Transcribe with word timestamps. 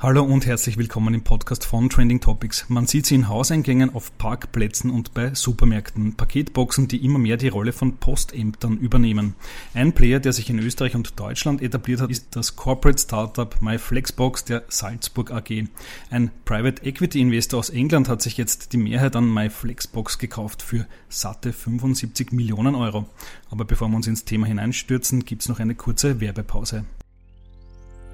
Hallo 0.00 0.22
und 0.22 0.46
herzlich 0.46 0.76
willkommen 0.76 1.12
im 1.12 1.24
Podcast 1.24 1.64
von 1.64 1.90
Trending 1.90 2.20
Topics. 2.20 2.66
Man 2.68 2.86
sieht 2.86 3.04
sie 3.04 3.16
in 3.16 3.28
Hauseingängen, 3.28 3.92
auf 3.92 4.16
Parkplätzen 4.16 4.92
und 4.92 5.12
bei 5.12 5.34
Supermärkten. 5.34 6.14
Paketboxen, 6.14 6.86
die 6.86 7.04
immer 7.04 7.18
mehr 7.18 7.36
die 7.36 7.48
Rolle 7.48 7.72
von 7.72 7.96
Postämtern 7.96 8.76
übernehmen. 8.76 9.34
Ein 9.74 9.94
Player, 9.94 10.20
der 10.20 10.32
sich 10.32 10.50
in 10.50 10.60
Österreich 10.60 10.94
und 10.94 11.18
Deutschland 11.18 11.62
etabliert 11.62 12.00
hat, 12.00 12.10
ist 12.10 12.36
das 12.36 12.54
Corporate 12.54 13.02
Startup 13.02 13.60
MyFlexbox 13.60 14.44
der 14.44 14.62
Salzburg 14.68 15.32
AG. 15.32 15.64
Ein 16.10 16.30
Private 16.44 16.86
Equity 16.86 17.20
Investor 17.20 17.58
aus 17.58 17.70
England 17.70 18.08
hat 18.08 18.22
sich 18.22 18.36
jetzt 18.36 18.72
die 18.72 18.78
Mehrheit 18.78 19.16
an 19.16 19.28
MyFlexbox 19.28 20.18
gekauft 20.18 20.62
für 20.62 20.86
satte 21.08 21.52
75 21.52 22.30
Millionen 22.30 22.76
Euro. 22.76 23.08
Aber 23.50 23.64
bevor 23.64 23.88
wir 23.88 23.96
uns 23.96 24.06
ins 24.06 24.24
Thema 24.24 24.46
hineinstürzen, 24.46 25.24
gibt's 25.24 25.48
noch 25.48 25.58
eine 25.58 25.74
kurze 25.74 26.20
Werbepause. 26.20 26.84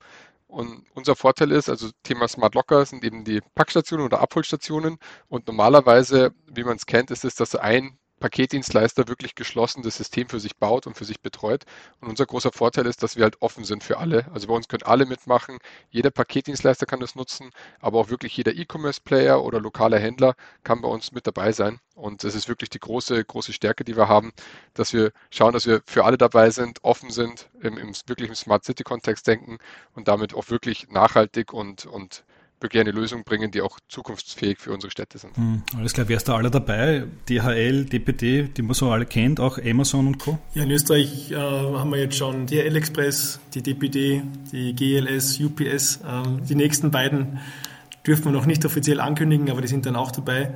Und 0.47 0.83
unser 0.95 1.15
Vorteil 1.15 1.51
ist, 1.51 1.69
also 1.69 1.89
Thema 2.03 2.27
Smart 2.27 2.55
Locker 2.55 2.85
sind 2.85 3.03
eben 3.03 3.23
die 3.23 3.41
Packstationen 3.53 4.05
oder 4.05 4.19
Abholstationen. 4.19 4.97
Und 5.27 5.47
normalerweise, 5.47 6.33
wie 6.47 6.63
man 6.63 6.77
es 6.77 6.87
kennt, 6.87 7.11
ist 7.11 7.23
es, 7.23 7.36
dass 7.36 7.55
ein 7.55 7.99
Paketdienstleister 8.20 9.08
wirklich 9.08 9.36
geschlossen 9.36 9.83
das 9.83 9.98
System 9.98 10.30
für 10.30 10.39
sich 10.39 10.58
baut 10.58 10.88
und 10.88 10.98
für 10.98 11.05
sich 11.05 11.22
betreut. 11.22 11.66
Und 12.02 12.10
unser 12.10 12.26
großer 12.26 12.52
Vorteil 12.52 12.86
ist, 12.88 13.04
dass 13.04 13.16
wir 13.16 13.23
halt 13.23 13.42
offen 13.42 13.64
sind 13.64 13.83
für 13.83 13.98
alle. 13.98 14.26
Also 14.33 14.48
bei 14.48 14.54
uns 14.54 14.67
können 14.67 14.83
alle 14.83 15.05
mitmachen. 15.05 15.60
Jeder 15.89 16.11
Paketdienstleister 16.11 16.86
kann 16.86 17.00
das 17.00 17.16
nutzen, 17.16 17.52
aber 17.80 18.00
auch 18.00 18.10
wirklich 18.10 18.36
jeder 18.36 18.54
E-Commerce-Player 18.54 19.44
oder 19.44 19.60
lokaler 19.60 20.00
Händler 20.00 20.36
kann 20.64 20.82
bei 20.82 20.88
uns 20.88 21.11
mit 21.11 21.28
dabei 21.28 21.52
sein. 21.52 21.80
Und 21.95 22.23
das 22.23 22.36
ist 22.36 22.48
wirklich 22.48 22.70
die 22.70 22.80
große, 22.80 23.23
große 23.26 23.54
Stärke, 23.54 23.83
die 23.83 23.98
wir 23.98 24.08
haben, 24.08 24.32
dass 24.73 24.94
wir 24.94 25.11
schauen, 25.32 25.54
dass 25.54 25.66
wir 25.66 25.82
für 25.86 26.05
alle 26.05 26.17
dabei 26.17 26.52
sind, 26.52 26.84
offen 26.84 27.10
sind, 27.10 27.49
im, 27.61 27.78
im 27.78 27.94
wirklich 28.05 28.30
im 28.30 28.36
Smart 28.36 28.66
City-Kontext 28.66 29.26
denken 29.28 29.58
und 29.94 30.08
damit 30.08 30.36
auch 30.36 30.49
wirklich 30.49 30.89
nachhaltig 30.89 31.54
und, 31.54 31.86
und 31.88 32.23
wirklich 32.59 32.81
eine 32.81 32.91
Lösung 32.91 33.23
bringen, 33.23 33.51
die 33.51 33.61
auch 33.61 33.79
zukunftsfähig 33.87 34.59
für 34.59 34.71
unsere 34.71 34.91
Städte 34.91 35.17
sind. 35.17 35.35
Hm, 35.37 35.63
alles 35.77 35.93
klar, 35.93 36.07
wer 36.09 36.17
ist 36.17 36.27
da 36.27 36.35
alle 36.35 36.49
dabei? 36.49 37.05
DHL, 37.29 37.85
DPD, 37.85 38.43
die 38.43 38.61
man 38.61 38.73
so 38.73 38.89
alle 38.89 39.05
kennt, 39.05 39.39
auch 39.39 39.59
Amazon 39.63 40.07
und 40.07 40.17
Co. 40.17 40.39
Ja, 40.53 40.63
in 40.63 40.71
Österreich 40.71 41.31
äh, 41.31 41.35
haben 41.35 41.91
wir 41.91 41.99
jetzt 41.99 42.17
schon 42.17 42.47
DHL 42.47 42.75
Express, 42.75 43.39
die 43.53 43.61
DPD, 43.61 44.23
die 44.51 44.73
GLS, 44.75 45.39
UPS. 45.39 45.99
Ähm, 46.07 46.41
die 46.47 46.55
nächsten 46.55 46.91
beiden 46.91 47.39
dürfen 48.05 48.25
wir 48.25 48.31
noch 48.31 48.45
nicht 48.45 48.65
offiziell 48.65 48.99
ankündigen, 48.99 49.49
aber 49.51 49.61
die 49.61 49.67
sind 49.67 49.85
dann 49.85 49.95
auch 49.95 50.11
dabei. 50.11 50.53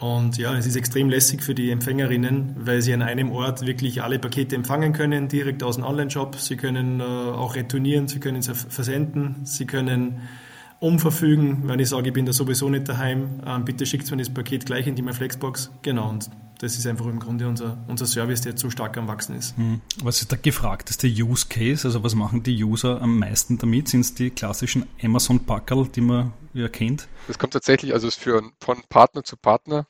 Und 0.00 0.38
ja, 0.38 0.56
es 0.56 0.66
ist 0.66 0.76
extrem 0.76 1.10
lässig 1.10 1.42
für 1.42 1.54
die 1.54 1.70
Empfängerinnen, 1.70 2.56
weil 2.60 2.80
sie 2.80 2.94
an 2.94 3.02
einem 3.02 3.30
Ort 3.30 3.66
wirklich 3.66 4.02
alle 4.02 4.18
Pakete 4.18 4.56
empfangen 4.56 4.94
können, 4.94 5.28
direkt 5.28 5.62
aus 5.62 5.76
dem 5.76 5.84
Online-Shop. 5.84 6.36
Sie 6.36 6.56
können 6.56 7.00
äh, 7.00 7.02
auch 7.02 7.54
retournieren, 7.54 8.08
sie 8.08 8.18
können 8.18 8.40
sie 8.40 8.54
versenden, 8.54 9.44
sie 9.44 9.66
können 9.66 10.22
umverfügen, 10.80 11.68
wenn 11.68 11.78
ich 11.78 11.90
sage, 11.90 12.08
ich 12.08 12.14
bin 12.14 12.26
da 12.26 12.32
sowieso 12.32 12.68
nicht 12.68 12.88
daheim, 12.88 13.40
ähm, 13.46 13.64
bitte 13.64 13.86
schickt 13.86 14.10
mir 14.10 14.16
das 14.16 14.32
Paket 14.32 14.66
gleich 14.66 14.86
in 14.86 14.96
die 14.96 15.02
Flexbox. 15.02 15.70
Genau, 15.82 16.08
und 16.08 16.30
das 16.58 16.76
ist 16.76 16.86
einfach 16.86 17.06
im 17.06 17.20
Grunde 17.20 17.48
unser, 17.48 17.78
unser 17.88 18.06
Service, 18.06 18.42
der 18.42 18.56
zu 18.56 18.70
stark 18.70 18.96
am 18.98 19.08
Wachsen 19.08 19.36
ist. 19.36 19.56
Hm. 19.56 19.80
Was 20.02 20.20
ist 20.20 20.30
der 20.30 20.38
gefragteste 20.38 21.06
Use 21.06 21.46
Case? 21.48 21.86
Also 21.86 22.02
was 22.02 22.14
machen 22.14 22.42
die 22.42 22.62
User 22.62 23.00
am 23.00 23.18
meisten 23.18 23.56
damit? 23.56 23.88
Sind 23.88 24.00
es 24.00 24.14
die 24.14 24.30
klassischen 24.30 24.86
Amazon-Packerl, 25.02 25.88
die 25.88 26.02
man 26.02 26.32
ja 26.52 26.68
kennt? 26.68 27.08
Das 27.28 27.38
kommt 27.38 27.52
tatsächlich, 27.52 27.94
also 27.94 28.08
ist 28.08 28.20
für 28.20 28.42
von 28.60 28.82
Partner 28.88 29.24
zu 29.24 29.36
Partner 29.36 29.86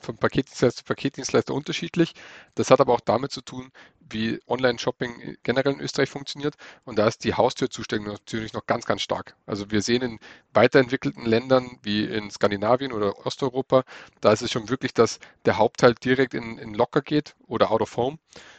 vom 0.00 0.16
Paketdienstleister 0.16 0.78
zu 0.78 0.84
Paketdienstleister 0.84 1.54
unterschiedlich. 1.54 2.14
Das 2.54 2.70
hat 2.70 2.80
aber 2.80 2.92
auch 2.92 3.00
damit 3.00 3.32
zu 3.32 3.40
tun, 3.40 3.70
wie 4.10 4.40
Online-Shopping 4.46 5.36
generell 5.42 5.74
in 5.74 5.80
Österreich 5.80 6.10
funktioniert. 6.10 6.54
Und 6.84 6.98
da 6.98 7.06
ist 7.06 7.24
die 7.24 7.34
Haustürzustellung 7.34 8.06
natürlich 8.06 8.52
noch 8.52 8.66
ganz, 8.66 8.84
ganz 8.84 9.02
stark. 9.02 9.34
Also 9.46 9.70
wir 9.70 9.82
sehen 9.82 10.02
in 10.02 10.18
weiterentwickelten 10.52 11.24
Ländern 11.24 11.78
wie 11.82 12.04
in 12.04 12.30
Skandinavien 12.30 12.92
oder 12.92 13.26
Osteuropa, 13.26 13.84
da 14.20 14.32
ist 14.32 14.42
es 14.42 14.50
schon 14.50 14.68
wirklich, 14.68 14.94
dass 14.94 15.18
der 15.44 15.58
Hauptteil 15.58 15.94
direkt 15.94 16.34
in, 16.34 16.58
in 16.58 16.74
Locker 16.74 17.02
geht 17.02 17.34
oder 17.46 17.70
out 17.70 17.82
of 17.82 17.96
home. 17.96 18.18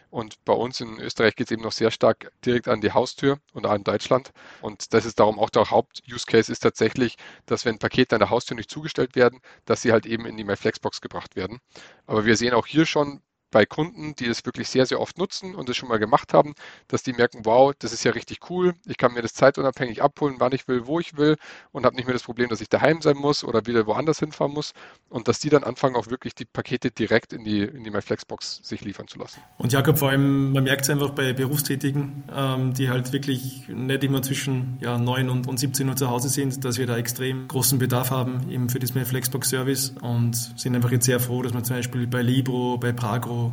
Und 0.09 0.43
bei 0.45 0.53
uns 0.53 0.79
in 0.81 0.99
Österreich 0.99 1.35
geht 1.35 1.47
es 1.47 1.51
eben 1.51 1.63
noch 1.63 1.71
sehr 1.71 1.91
stark 1.91 2.31
direkt 2.45 2.67
an 2.67 2.81
die 2.81 2.91
Haustür 2.91 3.39
und 3.53 3.65
auch 3.65 3.73
in 3.73 3.83
Deutschland. 3.83 4.31
Und 4.61 4.93
das 4.93 5.05
ist 5.05 5.19
darum 5.19 5.39
auch 5.39 5.49
der 5.49 5.69
Haupt-Use-Case 5.71 6.51
ist 6.51 6.59
tatsächlich, 6.59 7.17
dass 7.45 7.65
wenn 7.65 7.79
Pakete 7.79 8.15
an 8.15 8.19
der 8.19 8.29
Haustür 8.29 8.55
nicht 8.55 8.69
zugestellt 8.71 9.15
werden, 9.15 9.41
dass 9.65 9.81
sie 9.81 9.91
halt 9.91 10.05
eben 10.05 10.25
in 10.25 10.37
die 10.37 10.43
MyFlexbox 10.43 11.01
gebracht 11.01 11.35
werden. 11.35 11.59
Aber 12.05 12.25
wir 12.25 12.37
sehen 12.37 12.53
auch 12.53 12.67
hier 12.67 12.85
schon 12.85 13.21
bei 13.55 13.65
Kunden, 13.65 14.13
die 14.15 14.25
es 14.25 14.45
wirklich 14.45 14.67
sehr, 14.67 14.85
sehr 14.85 14.99
oft 14.99 15.17
nutzen 15.17 15.55
und 15.55 15.69
es 15.69 15.77
schon 15.77 15.87
mal 15.87 15.97
gemacht 15.97 16.33
haben, 16.33 16.55
dass 16.89 17.03
die 17.03 17.13
merken, 17.13 17.45
wow, 17.45 17.73
das 17.79 17.93
ist 17.93 18.03
ja 18.03 18.11
richtig 18.11 18.49
cool. 18.49 18.73
Ich 18.85 18.97
kann 18.97 19.13
mir 19.13 19.21
das 19.21 19.33
zeitunabhängig 19.33 20.03
abholen, 20.03 20.35
wann 20.39 20.51
ich 20.51 20.67
will, 20.67 20.87
wo 20.87 20.99
ich 20.99 21.15
will 21.15 21.37
und 21.71 21.85
habe 21.85 21.95
nicht 21.95 22.03
mehr 22.03 22.11
das 22.11 22.23
Problem, 22.23 22.49
dass 22.49 22.59
ich 22.59 22.67
daheim 22.67 23.01
sein 23.01 23.15
muss 23.15 23.45
oder 23.45 23.65
wieder 23.65 23.87
woanders 23.87 24.19
hinfahren 24.19 24.51
muss 24.51 24.73
und 25.07 25.29
dass 25.29 25.39
die 25.39 25.47
dann 25.47 25.63
anfangen, 25.63 25.95
auch 25.95 26.09
wirklich 26.09 26.35
die 26.35 26.43
Pakete 26.43 26.91
direkt 26.91 27.31
in 27.31 27.45
die, 27.45 27.61
in 27.61 27.85
die 27.85 27.91
MyFlexbox 27.91 28.59
sich 28.61 28.81
liefern 28.81 29.07
zu 29.07 29.19
lassen. 29.19 29.39
Und 29.57 29.71
Jakob, 29.71 29.99
vor 29.99 30.09
allem, 30.09 30.51
man 30.51 30.65
merkt 30.65 30.81
es 30.81 30.89
einfach 30.89 31.11
bei 31.11 31.31
Berufstätigen, 31.31 32.25
ähm, 32.35 32.73
die 32.73 32.89
halt 32.89 33.13
wirklich 33.13 33.69
nicht 33.69 34.03
immer 34.03 34.21
zwischen 34.21 34.79
ja, 34.81 34.97
9 34.97 35.29
und, 35.29 35.47
und 35.47 35.57
17 35.61 35.87
Uhr 35.87 35.95
zu 35.95 36.09
Hause 36.09 36.27
sind, 36.27 36.65
dass 36.65 36.77
wir 36.77 36.87
da 36.87 36.97
extrem 36.97 37.47
großen 37.47 37.79
Bedarf 37.79 38.11
haben 38.11 38.51
eben 38.51 38.67
für 38.67 38.79
das 38.79 38.93
MyFlexbox-Service 38.93 39.95
und 40.01 40.35
sind 40.35 40.75
einfach 40.75 40.91
jetzt 40.91 41.05
sehr 41.05 41.21
froh, 41.21 41.41
dass 41.41 41.53
man 41.53 41.63
zum 41.63 41.77
Beispiel 41.77 42.05
bei 42.05 42.21
Libro, 42.21 42.77
bei 42.77 42.91
Pragro, 42.91 43.44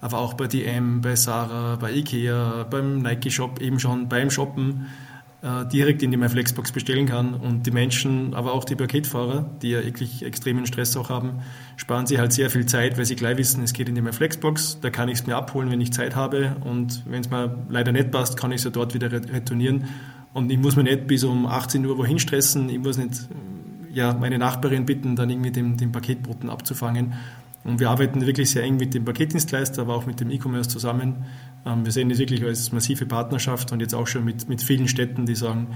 aber 0.00 0.18
auch 0.18 0.34
bei 0.34 0.46
DM, 0.46 1.00
bei 1.00 1.16
Sarah, 1.16 1.76
bei 1.76 1.92
Ikea, 1.92 2.66
beim 2.70 3.02
Nike 3.02 3.30
Shop 3.30 3.60
eben 3.60 3.80
schon 3.80 4.08
beim 4.08 4.30
Shoppen 4.30 4.86
äh, 5.42 5.66
direkt 5.66 6.02
in 6.02 6.10
die 6.10 6.16
MyFlexbox 6.16 6.72
bestellen 6.72 7.06
kann. 7.06 7.34
Und 7.34 7.66
die 7.66 7.70
Menschen, 7.70 8.34
aber 8.34 8.52
auch 8.52 8.64
die 8.64 8.74
Paketfahrer, 8.74 9.48
die 9.62 9.70
ja 9.70 9.84
wirklich 9.84 10.24
extremen 10.24 10.66
Stress 10.66 10.96
auch 10.96 11.10
haben, 11.10 11.42
sparen 11.76 12.06
sie 12.06 12.18
halt 12.18 12.32
sehr 12.32 12.50
viel 12.50 12.66
Zeit, 12.66 12.98
weil 12.98 13.04
sie 13.04 13.16
gleich 13.16 13.36
wissen, 13.36 13.62
es 13.62 13.72
geht 13.72 13.88
in 13.88 13.94
die 13.94 14.02
MyFlexbox, 14.02 14.80
da 14.80 14.90
kann 14.90 15.08
ich 15.08 15.20
es 15.20 15.26
mir 15.26 15.36
abholen, 15.36 15.70
wenn 15.70 15.80
ich 15.80 15.92
Zeit 15.92 16.16
habe. 16.16 16.56
Und 16.60 17.04
wenn 17.06 17.20
es 17.20 17.30
mir 17.30 17.56
leider 17.68 17.92
nicht 17.92 18.10
passt, 18.10 18.36
kann 18.36 18.50
ich 18.50 18.58
es 18.58 18.64
ja 18.64 18.70
dort 18.70 18.94
wieder 18.94 19.10
retournieren. 19.10 19.84
Und 20.32 20.50
ich 20.50 20.58
muss 20.58 20.76
mir 20.76 20.84
nicht 20.84 21.06
bis 21.06 21.24
um 21.24 21.46
18 21.46 21.84
Uhr 21.86 21.98
wohin 21.98 22.18
stressen, 22.18 22.68
ich 22.68 22.78
muss 22.78 22.98
nicht 22.98 23.28
ja, 23.92 24.12
meine 24.12 24.38
Nachbarin 24.38 24.86
bitten, 24.86 25.16
dann 25.16 25.30
irgendwie 25.30 25.50
den, 25.50 25.76
den 25.76 25.90
Paketboten 25.90 26.50
abzufangen 26.50 27.14
und 27.64 27.80
wir 27.80 27.90
arbeiten 27.90 28.24
wirklich 28.26 28.50
sehr 28.50 28.62
eng 28.62 28.76
mit 28.76 28.94
dem 28.94 29.04
Paketdienstleister, 29.04 29.82
aber 29.82 29.94
auch 29.94 30.06
mit 30.06 30.20
dem 30.20 30.30
E-Commerce 30.30 30.70
zusammen. 30.70 31.26
Ähm, 31.66 31.84
wir 31.84 31.92
sehen 31.92 32.08
das 32.08 32.18
wirklich 32.18 32.44
als 32.44 32.72
massive 32.72 33.06
Partnerschaft 33.06 33.72
und 33.72 33.80
jetzt 33.80 33.94
auch 33.94 34.06
schon 34.06 34.24
mit, 34.24 34.48
mit 34.48 34.62
vielen 34.62 34.88
Städten, 34.88 35.26
die 35.26 35.34
sagen, 35.34 35.68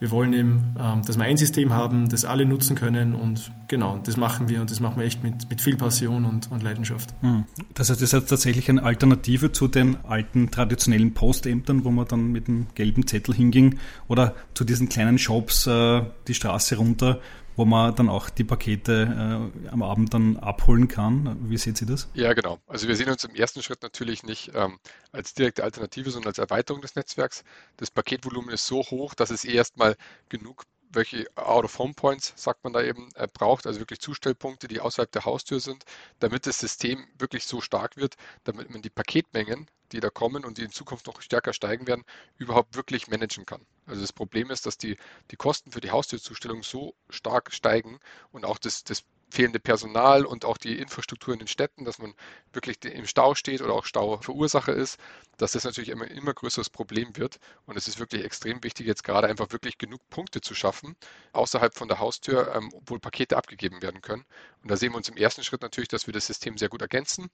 Wir 0.00 0.10
wollen 0.10 0.32
eben, 0.32 0.74
ähm, 0.80 1.02
dass 1.06 1.18
wir 1.18 1.24
ein 1.24 1.36
System 1.36 1.74
haben, 1.74 2.08
das 2.08 2.24
alle 2.24 2.46
nutzen 2.46 2.74
können 2.74 3.14
und 3.14 3.52
genau, 3.68 4.00
das 4.02 4.16
machen 4.16 4.48
wir 4.48 4.62
und 4.62 4.70
das 4.70 4.80
machen 4.80 4.96
wir 4.96 5.04
echt 5.04 5.22
mit, 5.22 5.50
mit 5.50 5.60
viel 5.60 5.76
Passion 5.76 6.24
und, 6.24 6.50
und 6.50 6.62
Leidenschaft. 6.62 7.10
Hm. 7.20 7.44
Das 7.74 7.90
heißt, 7.90 8.00
das 8.00 8.14
ist 8.14 8.28
tatsächlich 8.28 8.70
eine 8.70 8.82
Alternative 8.82 9.52
zu 9.52 9.68
den 9.68 9.98
alten 10.06 10.50
traditionellen 10.50 11.12
Postämtern, 11.12 11.84
wo 11.84 11.90
man 11.90 12.08
dann 12.08 12.32
mit 12.32 12.48
einem 12.48 12.68
gelben 12.74 13.06
Zettel 13.06 13.34
hinging 13.34 13.78
oder 14.08 14.34
zu 14.54 14.64
diesen 14.64 14.88
kleinen 14.88 15.18
Shops 15.18 15.66
äh, 15.66 16.00
die 16.26 16.34
Straße 16.34 16.76
runter 16.76 17.20
wo 17.56 17.64
man 17.64 17.94
dann 17.94 18.08
auch 18.08 18.30
die 18.30 18.44
Pakete 18.44 19.50
äh, 19.64 19.68
am 19.68 19.82
Abend 19.82 20.14
dann 20.14 20.36
abholen 20.36 20.88
kann. 20.88 21.36
Wie 21.48 21.58
seht 21.58 21.80
ihr 21.80 21.86
das? 21.86 22.08
Ja, 22.14 22.32
genau. 22.32 22.58
Also 22.66 22.88
wir 22.88 22.96
sehen 22.96 23.10
uns 23.10 23.24
im 23.24 23.34
ersten 23.34 23.62
Schritt 23.62 23.82
natürlich 23.82 24.22
nicht 24.22 24.52
ähm, 24.54 24.78
als 25.12 25.34
direkte 25.34 25.64
Alternative, 25.64 26.10
sondern 26.10 26.30
als 26.30 26.38
Erweiterung 26.38 26.80
des 26.80 26.94
Netzwerks. 26.94 27.44
Das 27.76 27.90
Paketvolumen 27.90 28.50
ist 28.50 28.66
so 28.66 28.82
hoch, 28.82 29.14
dass 29.14 29.30
es 29.30 29.44
erstmal 29.44 29.96
genug 30.28 30.64
welche 30.90 31.26
Out-of-Home-Points, 31.36 32.34
sagt 32.36 32.64
man 32.64 32.72
da 32.72 32.82
eben, 32.82 33.08
äh, 33.14 33.26
braucht, 33.32 33.66
also 33.66 33.80
wirklich 33.80 34.00
Zustellpunkte, 34.00 34.68
die 34.68 34.80
außerhalb 34.80 35.10
der 35.10 35.24
Haustür 35.24 35.60
sind, 35.60 35.84
damit 36.18 36.46
das 36.46 36.58
System 36.58 37.06
wirklich 37.18 37.46
so 37.46 37.60
stark 37.60 37.96
wird, 37.96 38.16
damit 38.44 38.70
man 38.70 38.82
die 38.82 38.90
Paketmengen, 38.90 39.70
die 39.92 40.00
da 40.00 40.10
kommen 40.10 40.44
und 40.44 40.58
die 40.58 40.62
in 40.64 40.72
Zukunft 40.72 41.06
noch 41.06 41.20
stärker 41.22 41.52
steigen 41.52 41.86
werden, 41.86 42.04
überhaupt 42.36 42.76
wirklich 42.76 43.08
managen 43.08 43.46
kann. 43.46 43.66
Also 43.86 44.02
das 44.02 44.12
Problem 44.12 44.50
ist, 44.50 44.66
dass 44.66 44.78
die, 44.78 44.96
die 45.30 45.36
Kosten 45.36 45.72
für 45.72 45.80
die 45.80 45.90
Haustürzustellung 45.90 46.62
so 46.62 46.94
stark 47.08 47.52
steigen 47.52 47.98
und 48.30 48.44
auch 48.44 48.58
das, 48.58 48.84
das 48.84 49.04
fehlende 49.30 49.60
Personal 49.60 50.24
und 50.24 50.44
auch 50.44 50.58
die 50.58 50.78
Infrastruktur 50.78 51.32
in 51.32 51.38
den 51.38 51.48
Städten, 51.48 51.84
dass 51.84 51.98
man 51.98 52.14
wirklich 52.52 52.84
im 52.84 53.06
Stau 53.06 53.34
steht 53.34 53.62
oder 53.62 53.72
auch 53.74 53.84
Stauverursacher 53.84 54.74
ist, 54.74 54.98
dass 55.38 55.52
das 55.52 55.64
natürlich 55.64 55.90
immer 55.90 56.10
immer 56.10 56.34
größeres 56.34 56.70
Problem 56.70 57.16
wird. 57.16 57.38
Und 57.66 57.76
es 57.76 57.88
ist 57.88 57.98
wirklich 57.98 58.24
extrem 58.24 58.62
wichtig, 58.62 58.86
jetzt 58.86 59.04
gerade 59.04 59.28
einfach 59.28 59.50
wirklich 59.52 59.78
genug 59.78 60.00
Punkte 60.10 60.40
zu 60.40 60.54
schaffen, 60.54 60.96
außerhalb 61.32 61.74
von 61.74 61.88
der 61.88 61.98
Haustür, 61.98 62.54
ähm, 62.54 62.70
obwohl 62.74 62.98
Pakete 63.00 63.36
abgegeben 63.36 63.82
werden 63.82 64.02
können. 64.02 64.24
Und 64.62 64.70
da 64.70 64.76
sehen 64.76 64.92
wir 64.92 64.96
uns 64.96 65.08
im 65.08 65.16
ersten 65.16 65.44
Schritt 65.44 65.62
natürlich, 65.62 65.88
dass 65.88 66.06
wir 66.06 66.14
das 66.14 66.26
System 66.26 66.58
sehr 66.58 66.68
gut 66.68 66.82
ergänzen. 66.82 67.30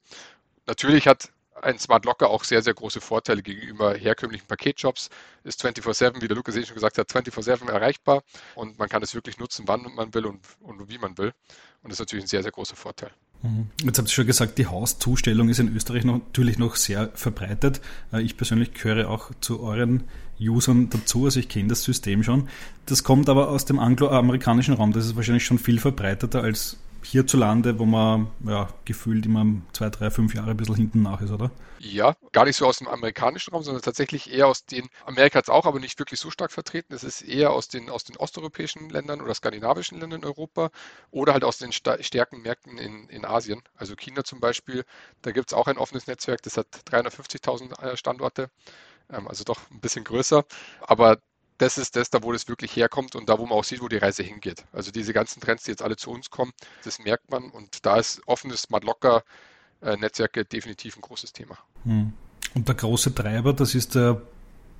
Natürlich 0.65 1.07
hat 1.07 1.31
ein 1.61 1.79
Smart 1.79 2.05
Locker 2.05 2.29
auch 2.29 2.43
sehr, 2.43 2.61
sehr 2.61 2.73
große 2.73 3.01
Vorteile 3.01 3.41
gegenüber 3.41 3.95
herkömmlichen 3.95 4.47
Paketjobs. 4.47 5.09
Ist 5.43 5.63
24-7, 5.63 6.21
wie 6.21 6.27
der 6.27 6.37
Lukas 6.37 6.55
eben 6.55 6.65
schon 6.65 6.75
gesagt 6.75 6.97
hat, 6.97 7.09
24-7 7.09 7.69
erreichbar 7.69 8.23
und 8.55 8.77
man 8.79 8.89
kann 8.89 9.03
es 9.03 9.13
wirklich 9.15 9.37
nutzen, 9.39 9.63
wann 9.67 9.87
man 9.95 10.13
will 10.13 10.25
und, 10.25 10.39
und 10.61 10.89
wie 10.89 10.97
man 10.97 11.17
will. 11.17 11.33
Und 11.83 11.91
das 11.91 11.93
ist 11.93 11.99
natürlich 11.99 12.25
ein 12.25 12.29
sehr, 12.29 12.43
sehr 12.43 12.51
großer 12.51 12.75
Vorteil. 12.75 13.11
Mhm. 13.43 13.67
Jetzt 13.83 13.97
habt 13.97 14.07
ihr 14.07 14.13
schon 14.13 14.27
gesagt, 14.27 14.57
die 14.57 14.65
Hauszustellung 14.65 15.49
ist 15.49 15.59
in 15.59 15.73
Österreich 15.75 16.03
natürlich 16.03 16.57
noch 16.57 16.75
sehr 16.75 17.11
verbreitet. 17.13 17.81
Äh, 18.11 18.21
ich 18.21 18.37
persönlich 18.37 18.73
gehöre 18.73 19.09
auch 19.09 19.31
zu 19.41 19.61
euren 19.61 20.03
Usern 20.39 20.89
dazu, 20.89 21.25
also 21.25 21.39
ich 21.39 21.49
kenne 21.49 21.69
das 21.69 21.83
System 21.83 22.23
schon. 22.23 22.49
Das 22.85 23.03
kommt 23.03 23.29
aber 23.29 23.49
aus 23.49 23.65
dem 23.65 23.79
angloamerikanischen 23.79 24.75
Raum. 24.75 24.91
Das 24.93 25.05
ist 25.05 25.15
wahrscheinlich 25.15 25.45
schon 25.45 25.59
viel 25.59 25.79
verbreiteter 25.79 26.43
als 26.43 26.77
hierzulande, 27.03 27.79
wo 27.79 27.85
man 27.85 28.27
ja, 28.45 28.67
gefühlt 28.85 29.25
immer 29.25 29.45
zwei, 29.73 29.89
drei, 29.89 30.09
fünf 30.11 30.33
Jahre 30.33 30.51
ein 30.51 30.57
bisschen 30.57 30.75
hinten 30.75 31.01
nach 31.01 31.21
ist, 31.21 31.31
oder? 31.31 31.51
Ja, 31.79 32.15
gar 32.31 32.45
nicht 32.45 32.55
so 32.55 32.65
aus 32.65 32.79
dem 32.79 32.87
amerikanischen 32.87 33.53
Raum, 33.53 33.63
sondern 33.63 33.83
tatsächlich 33.83 34.33
eher 34.33 34.47
aus 34.47 34.65
den, 34.65 34.89
Amerika 35.05 35.37
hat 35.37 35.45
es 35.45 35.49
auch, 35.49 35.65
aber 35.65 35.79
nicht 35.79 35.99
wirklich 35.99 36.19
so 36.19 36.31
stark 36.31 36.51
vertreten. 36.51 36.93
Es 36.93 37.03
ist 37.03 37.21
eher 37.21 37.51
aus 37.51 37.67
den, 37.67 37.89
aus 37.89 38.03
den 38.03 38.17
osteuropäischen 38.17 38.89
Ländern 38.89 39.21
oder 39.21 39.33
skandinavischen 39.33 39.99
Ländern 39.99 40.21
in 40.21 40.25
Europa 40.25 40.69
oder 41.11 41.33
halt 41.33 41.43
aus 41.43 41.57
den 41.57 41.71
stärken 41.71 42.41
Märkten 42.41 42.77
in, 42.77 43.07
in 43.09 43.25
Asien. 43.25 43.61
Also 43.75 43.95
China 43.95 44.23
zum 44.23 44.39
Beispiel, 44.39 44.83
da 45.21 45.31
gibt 45.31 45.51
es 45.51 45.57
auch 45.57 45.67
ein 45.67 45.77
offenes 45.77 46.07
Netzwerk, 46.07 46.41
das 46.43 46.57
hat 46.57 46.67
350.000 46.89 47.81
äh, 47.81 47.97
Standorte 47.97 48.49
ähm, 49.11 49.27
also 49.27 49.43
doch 49.43 49.59
ein 49.71 49.79
bisschen 49.79 50.03
größer. 50.03 50.45
Aber 50.81 51.19
das 51.57 51.77
ist 51.77 51.95
das, 51.95 52.09
da 52.09 52.23
wo 52.23 52.31
das 52.31 52.47
wirklich 52.47 52.75
herkommt 52.75 53.15
und 53.15 53.29
da, 53.29 53.37
wo 53.39 53.45
man 53.45 53.57
auch 53.57 53.63
sieht, 53.63 53.81
wo 53.81 53.87
die 53.87 53.97
Reise 53.97 54.23
hingeht. 54.23 54.63
Also 54.71 54.91
diese 54.91 55.13
ganzen 55.13 55.41
Trends, 55.41 55.63
die 55.63 55.71
jetzt 55.71 55.81
alle 55.81 55.95
zu 55.95 56.11
uns 56.11 56.29
kommen, 56.29 56.51
das 56.83 56.99
merkt 56.99 57.31
man 57.31 57.49
und 57.49 57.85
da 57.85 57.97
ist 57.97 58.21
offenes 58.27 58.63
Smart 58.63 58.83
Locker 58.83 59.23
äh, 59.81 59.95
Netzwerke 59.97 60.45
definitiv 60.45 60.97
ein 60.97 61.01
großes 61.01 61.33
Thema. 61.33 61.57
Hm. 61.83 62.13
Und 62.53 62.67
der 62.67 62.75
große 62.75 63.13
Treiber, 63.13 63.53
das 63.53 63.75
ist 63.75 63.95
der 63.95 64.21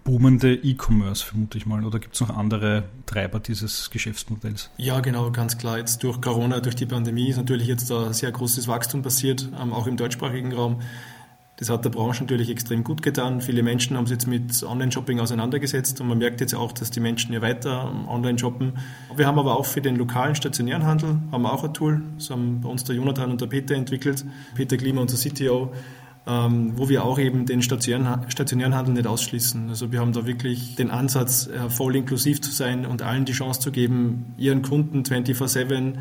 boomende 0.04 0.54
E-Commerce, 0.54 1.26
vermute 1.26 1.58
ich 1.58 1.66
mal. 1.66 1.84
Oder 1.84 2.00
gibt 2.00 2.16
es 2.16 2.22
noch 2.22 2.30
andere 2.30 2.86
Treiber 3.06 3.40
dieses 3.40 3.90
Geschäftsmodells? 3.90 4.70
Ja, 4.78 5.02
genau, 5.02 5.32
ganz 5.32 5.58
klar. 5.58 5.78
Jetzt 5.78 6.02
durch 6.02 6.22
Corona, 6.22 6.62
durch 6.62 6.76
die 6.76 6.86
Pandemie 6.86 7.30
ist 7.30 7.38
natürlich 7.38 7.68
jetzt 7.68 7.90
da 7.92 8.14
sehr 8.14 8.32
großes 8.32 8.68
Wachstum 8.68 9.02
passiert, 9.02 9.50
ähm, 9.62 9.74
auch 9.74 9.86
im 9.86 9.98
deutschsprachigen 9.98 10.54
Raum. 10.54 10.82
Das 11.58 11.72
hat 11.72 11.84
der 11.84 11.90
Branche 11.90 12.24
natürlich 12.24 12.52
extrem 12.52 12.84
gut 12.84 13.02
getan. 13.02 13.42
Viele 13.42 13.64
Menschen 13.64 13.98
haben 13.98 14.06
sich 14.06 14.14
jetzt 14.14 14.28
mit 14.28 14.62
Online-Shopping 14.64 15.20
auseinandergesetzt 15.20 16.00
und 16.00 16.08
man 16.08 16.20
merkt 16.20 16.40
jetzt 16.40 16.54
auch, 16.54 16.72
dass 16.72 16.92
die 16.92 17.00
Menschen 17.00 17.34
ja 17.34 17.42
weiter 17.42 17.92
online 18.08 18.38
shoppen. 18.38 18.74
Wir 19.16 19.26
haben 19.26 19.40
aber 19.40 19.58
auch 19.58 19.66
für 19.66 19.82
den 19.82 19.96
lokalen 19.96 20.36
stationären 20.36 20.86
Handel 20.86 21.18
haben 21.32 21.46
auch 21.48 21.64
ein 21.64 21.74
Tool. 21.74 22.04
Das 22.18 22.30
haben 22.30 22.62
bei 22.62 22.70
uns 22.70 22.84
der 22.84 22.96
Jonathan 22.96 23.32
und 23.32 23.42
der 23.42 23.48
Peter 23.48 23.74
entwickelt. 23.74 24.24
Peter 24.54 24.78
Klima, 24.78 25.02
unser 25.02 25.18
CTO, 25.18 25.72
ähm, 26.28 26.74
wo 26.76 26.90
wir 26.90 27.04
auch 27.04 27.18
eben 27.18 27.48
den 27.48 27.64
stationären 27.64 28.76
Handel 28.76 28.94
nicht 28.94 29.08
ausschließen. 29.08 29.70
Also 29.70 29.92
wir 29.92 30.00
haben 30.00 30.14
da 30.14 30.28
wirklich 30.28 30.76
den 30.76 30.92
Ansatz, 30.92 31.48
äh, 31.48 31.72
voll 31.72 31.96
inklusiv 31.96 32.40
zu 32.40 32.52
sein 32.52 32.86
und 32.86 33.02
allen 33.02 33.26
die 33.26 33.34
Chance 33.34 33.62
zu 33.62 33.72
geben, 33.72 34.36
ihren 34.38 34.62
Kunden 34.62 35.02
24-7 35.02 35.96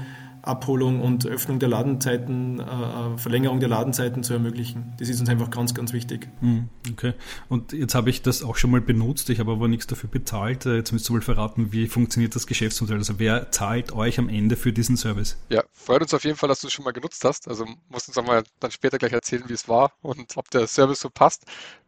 Abholung 0.47 1.01
und 1.03 1.27
Öffnung 1.27 1.59
der 1.59 1.69
Ladenzeiten, 1.69 2.61
äh, 2.61 2.63
äh, 2.63 3.19
Verlängerung 3.19 3.61
der 3.61 3.69
Ladenzeiten 3.69 4.23
zu 4.23 4.33
ermöglichen. 4.33 4.95
Das 4.99 5.09
ist 5.09 5.21
uns 5.21 5.29
einfach 5.29 5.51
ganz, 5.51 5.75
ganz 5.75 5.93
wichtig. 5.93 6.29
Hm, 6.41 6.69
okay. 6.93 7.15
Und 7.49 7.73
jetzt 7.73 7.95
habe 7.95 8.11
ich 8.11 8.23
das 8.23 8.43
auch 8.43 8.57
schon 8.57 8.71
mal 8.71 8.81
benutzt, 8.81 9.29
ich 9.31 9.41
habe 9.41 9.53
aber 9.53 9.69
nichts 9.69 9.87
dafür 9.87 10.09
bezahlt. 10.09 10.67
Äh, 10.67 10.77
jetzt 10.77 10.93
müsst 10.93 11.11
ihr 11.11 11.15
mal 11.15 11.23
verraten, 11.23 11.73
wie 11.73 11.89
funktioniert 11.89 12.35
das 12.35 12.47
Geschäftsmodell? 12.47 12.99
Also 12.99 13.19
wer 13.19 13.51
zahlt 13.51 13.93
euch 13.93 14.19
am 14.19 14.29
Ende 14.29 14.57
für 14.57 14.73
diesen 14.73 14.97
Service? 14.97 15.37
Ja, 15.49 15.65
freut 15.73 16.03
uns 16.03 16.15
auf 16.15 16.25
jeden 16.25 16.37
Fall, 16.37 16.49
dass 16.49 16.61
du 16.61 16.69
es 16.69 16.73
schon 16.73 16.85
mal 16.85 16.93
genutzt 16.93 17.25
hast. 17.25 17.49
Also 17.49 17.67
musst 17.89 18.09
uns 18.09 18.17
auch 18.17 18.25
mal 18.27 18.45
dann 18.61 18.71
später 18.71 18.99
gleich 18.99 19.13
erzählen, 19.13 19.45
wie 19.49 19.55
es 19.55 19.69
war 19.69 19.93
und 20.03 20.37
ob 20.37 20.51
der 20.51 20.67
Service 20.67 21.01
so 21.01 21.11
passt 21.11 21.45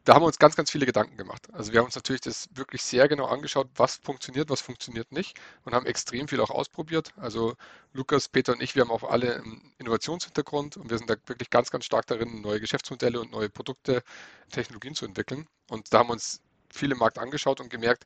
da 0.09 0.15
haben 0.15 0.23
wir 0.23 0.27
uns 0.27 0.39
ganz, 0.39 0.57
ganz 0.57 0.71
viele 0.71 0.87
Gedanken 0.87 1.19
gemacht. 1.19 1.49
Also 1.53 1.71
wir 1.73 1.81
haben 1.81 1.85
uns 1.87 1.95
natürlich 1.95 2.23
das 2.23 2.49
wirklich 2.55 2.83
sehr 2.83 3.09
genau 3.09 3.27
angeschaut, 3.27 3.69
was 3.77 3.97
funktioniert, 3.97 4.49
was 4.49 4.63
funktioniert 4.63 5.13
nicht 5.13 5.39
und 5.65 5.75
haben 5.75 5.85
extrem 5.85 6.29
viel 6.29 6.41
auch 6.41 6.49
ausprobiert. 6.49 7.13
Also 7.19 7.57
Lukas, 7.93 8.31
Peter 8.31 8.55
und 8.55 8.63
ich, 8.63 8.75
wir 8.75 8.83
haben 8.83 8.91
auch 8.91 9.03
alle 9.05 9.37
einen 9.37 9.75
Innovationshintergrund 9.77 10.79
und 10.79 10.89
wir 10.89 10.97
sind 10.97 11.11
da 11.11 11.17
wirklich 11.27 11.51
ganz, 11.51 11.71
ganz 11.71 11.85
stark 11.85 12.07
darin, 12.07 12.41
neue 12.41 12.59
Geschäftsmodelle 12.59 13.21
und 13.21 13.33
neue 13.33 13.51
Produkte, 13.51 14.03
Technologien 14.51 14.95
zu 14.95 15.05
entwickeln. 15.05 15.47
Und 15.69 15.93
da 15.93 15.99
haben 15.99 16.09
wir 16.09 16.15
uns 16.15 16.41
viele 16.71 16.95
Markt 16.95 17.19
angeschaut 17.19 17.61
und 17.61 17.69
gemerkt, 17.69 18.05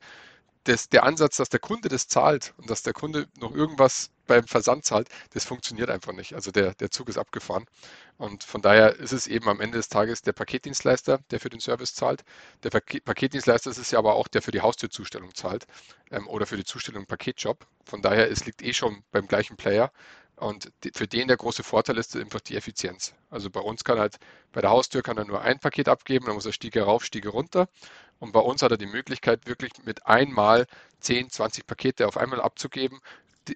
dass 0.65 0.89
der 0.89 1.03
Ansatz, 1.03 1.37
dass 1.37 1.49
der 1.49 1.59
Kunde 1.59 1.89
das 1.89 2.07
zahlt 2.07 2.53
und 2.57 2.69
dass 2.69 2.83
der 2.83 2.93
Kunde 2.93 3.27
noch 3.39 3.53
irgendwas 3.53 4.11
beim 4.27 4.47
Versand 4.47 4.85
zahlt, 4.85 5.09
das 5.33 5.43
funktioniert 5.43 5.89
einfach 5.89 6.13
nicht. 6.13 6.33
Also 6.33 6.51
der, 6.51 6.73
der 6.75 6.91
Zug 6.91 7.09
ist 7.09 7.17
abgefahren. 7.17 7.65
Und 8.17 8.43
von 8.43 8.61
daher 8.61 8.95
ist 8.95 9.11
es 9.11 9.27
eben 9.27 9.49
am 9.49 9.59
Ende 9.59 9.77
des 9.77 9.89
Tages 9.89 10.21
der 10.21 10.33
Paketdienstleister, 10.33 11.19
der 11.31 11.39
für 11.39 11.49
den 11.49 11.59
Service 11.59 11.93
zahlt. 11.93 12.23
Der 12.63 12.69
Paketdienstleister 12.69 13.71
ist 13.71 13.79
es 13.79 13.91
ja 13.91 13.99
aber 13.99 14.15
auch, 14.15 14.27
der 14.27 14.41
für 14.41 14.51
die 14.51 14.61
Haustürzustellung 14.61 15.33
zahlt 15.33 15.65
ähm, 16.11 16.27
oder 16.27 16.45
für 16.45 16.57
die 16.57 16.63
Zustellung 16.63 17.01
im 17.01 17.07
Paketjob. 17.07 17.65
Von 17.85 18.01
daher, 18.01 18.31
es 18.31 18.45
liegt 18.45 18.61
eh 18.61 18.73
schon 18.73 19.03
beim 19.11 19.27
gleichen 19.27 19.57
Player. 19.57 19.91
Und 20.43 20.73
für 20.93 21.07
den 21.07 21.29
der 21.29 21.37
große 21.37 21.63
Vorteil 21.63 21.97
ist 21.97 22.17
einfach 22.17 22.41
die 22.41 22.57
Effizienz. 22.57 23.13
Also 23.29 23.49
bei 23.49 23.61
uns 23.61 23.85
kann 23.85 23.97
halt, 23.97 24.17
bei 24.51 24.59
der 24.59 24.71
Haustür 24.71 25.01
kann 25.01 25.17
er 25.17 25.23
nur 25.23 25.41
ein 25.41 25.57
Paket 25.57 25.87
abgeben, 25.87 26.25
dann 26.25 26.35
muss 26.35 26.45
er 26.45 26.51
Stiege 26.51 26.81
rauf, 26.81 27.05
Stiege 27.05 27.29
runter. 27.29 27.69
Und 28.19 28.33
bei 28.33 28.41
uns 28.41 28.61
hat 28.61 28.71
er 28.71 28.77
die 28.77 28.85
Möglichkeit, 28.85 29.47
wirklich 29.47 29.71
mit 29.85 30.05
einmal 30.05 30.67
10, 30.99 31.29
20 31.29 31.65
Pakete 31.65 32.09
auf 32.09 32.17
einmal 32.17 32.41
abzugeben, 32.41 32.99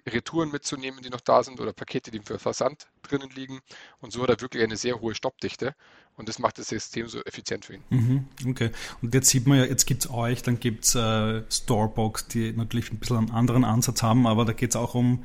Retouren 0.06 0.50
mitzunehmen, 0.50 1.02
die 1.02 1.10
noch 1.10 1.20
da 1.20 1.42
sind 1.42 1.60
oder 1.60 1.74
Pakete, 1.74 2.10
die 2.10 2.20
für 2.20 2.38
Versand 2.38 2.86
drinnen 3.02 3.30
liegen. 3.34 3.60
Und 4.00 4.12
so 4.12 4.22
hat 4.22 4.30
er 4.30 4.40
wirklich 4.40 4.62
eine 4.62 4.76
sehr 4.76 5.00
hohe 5.00 5.14
Stoppdichte. 5.14 5.74
Und 6.16 6.28
das 6.28 6.38
macht 6.38 6.58
das 6.58 6.68
System 6.68 7.06
so 7.06 7.20
effizient 7.24 7.66
für 7.66 7.74
ihn. 7.74 7.84
Mhm, 7.90 8.28
okay. 8.48 8.70
Und 9.02 9.14
jetzt 9.14 9.28
sieht 9.28 9.46
man 9.46 9.58
ja, 9.58 9.64
jetzt 9.64 9.86
gibt 9.86 10.04
es 10.04 10.10
euch, 10.10 10.42
dann 10.42 10.58
gibt 10.58 10.84
es 10.84 10.94
äh, 10.94 11.42
Storebox, 11.50 12.28
die 12.28 12.52
natürlich 12.52 12.90
ein 12.90 12.98
bisschen 12.98 13.18
einen 13.18 13.30
anderen 13.30 13.64
Ansatz 13.64 14.02
haben, 14.02 14.26
aber 14.26 14.44
da 14.44 14.52
geht 14.52 14.70
es 14.70 14.76
auch 14.76 14.94
um 14.94 15.24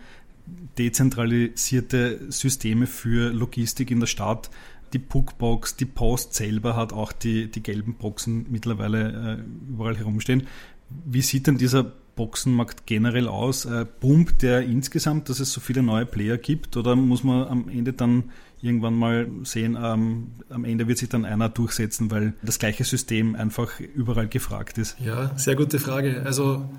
dezentralisierte 0.77 2.31
Systeme 2.31 2.87
für 2.87 3.31
Logistik 3.31 3.91
in 3.91 3.99
der 3.99 4.07
Stadt. 4.07 4.49
Die 4.93 4.99
Puckbox, 4.99 5.75
die 5.75 5.85
Post 5.85 6.35
selber 6.35 6.75
hat 6.75 6.93
auch 6.93 7.11
die, 7.11 7.49
die 7.49 7.63
gelben 7.63 7.95
Boxen 7.95 8.45
mittlerweile 8.49 9.39
äh, 9.39 9.69
überall 9.69 9.97
herumstehen. 9.97 10.47
Wie 11.05 11.21
sieht 11.21 11.47
denn 11.47 11.57
dieser 11.57 11.83
Boxenmarkt 12.15 12.85
generell 12.85 13.27
aus? 13.27 13.65
Äh, 13.65 13.85
pumpt 13.85 14.43
der 14.43 14.61
insgesamt, 14.61 15.29
dass 15.29 15.39
es 15.39 15.51
so 15.51 15.61
viele 15.61 15.81
neue 15.81 16.05
Player 16.05 16.37
gibt 16.37 16.77
oder 16.77 16.95
muss 16.95 17.23
man 17.23 17.47
am 17.47 17.69
Ende 17.69 17.93
dann 17.93 18.25
irgendwann 18.61 18.95
mal 18.95 19.27
sehen, 19.43 19.77
ähm, 19.81 20.31
am 20.49 20.63
Ende 20.63 20.87
wird 20.87 20.97
sich 20.97 21.09
dann 21.09 21.25
einer 21.25 21.49
durchsetzen, 21.49 22.09
weil 22.11 22.33
das 22.41 22.59
gleiche 22.59 22.85
System 22.85 23.35
einfach 23.35 23.79
überall 23.79 24.27
gefragt 24.27 24.77
ist? 24.77 24.95
Ja, 25.03 25.37
sehr 25.37 25.55
gute 25.55 25.79
Frage. 25.79 26.23
Also 26.25 26.69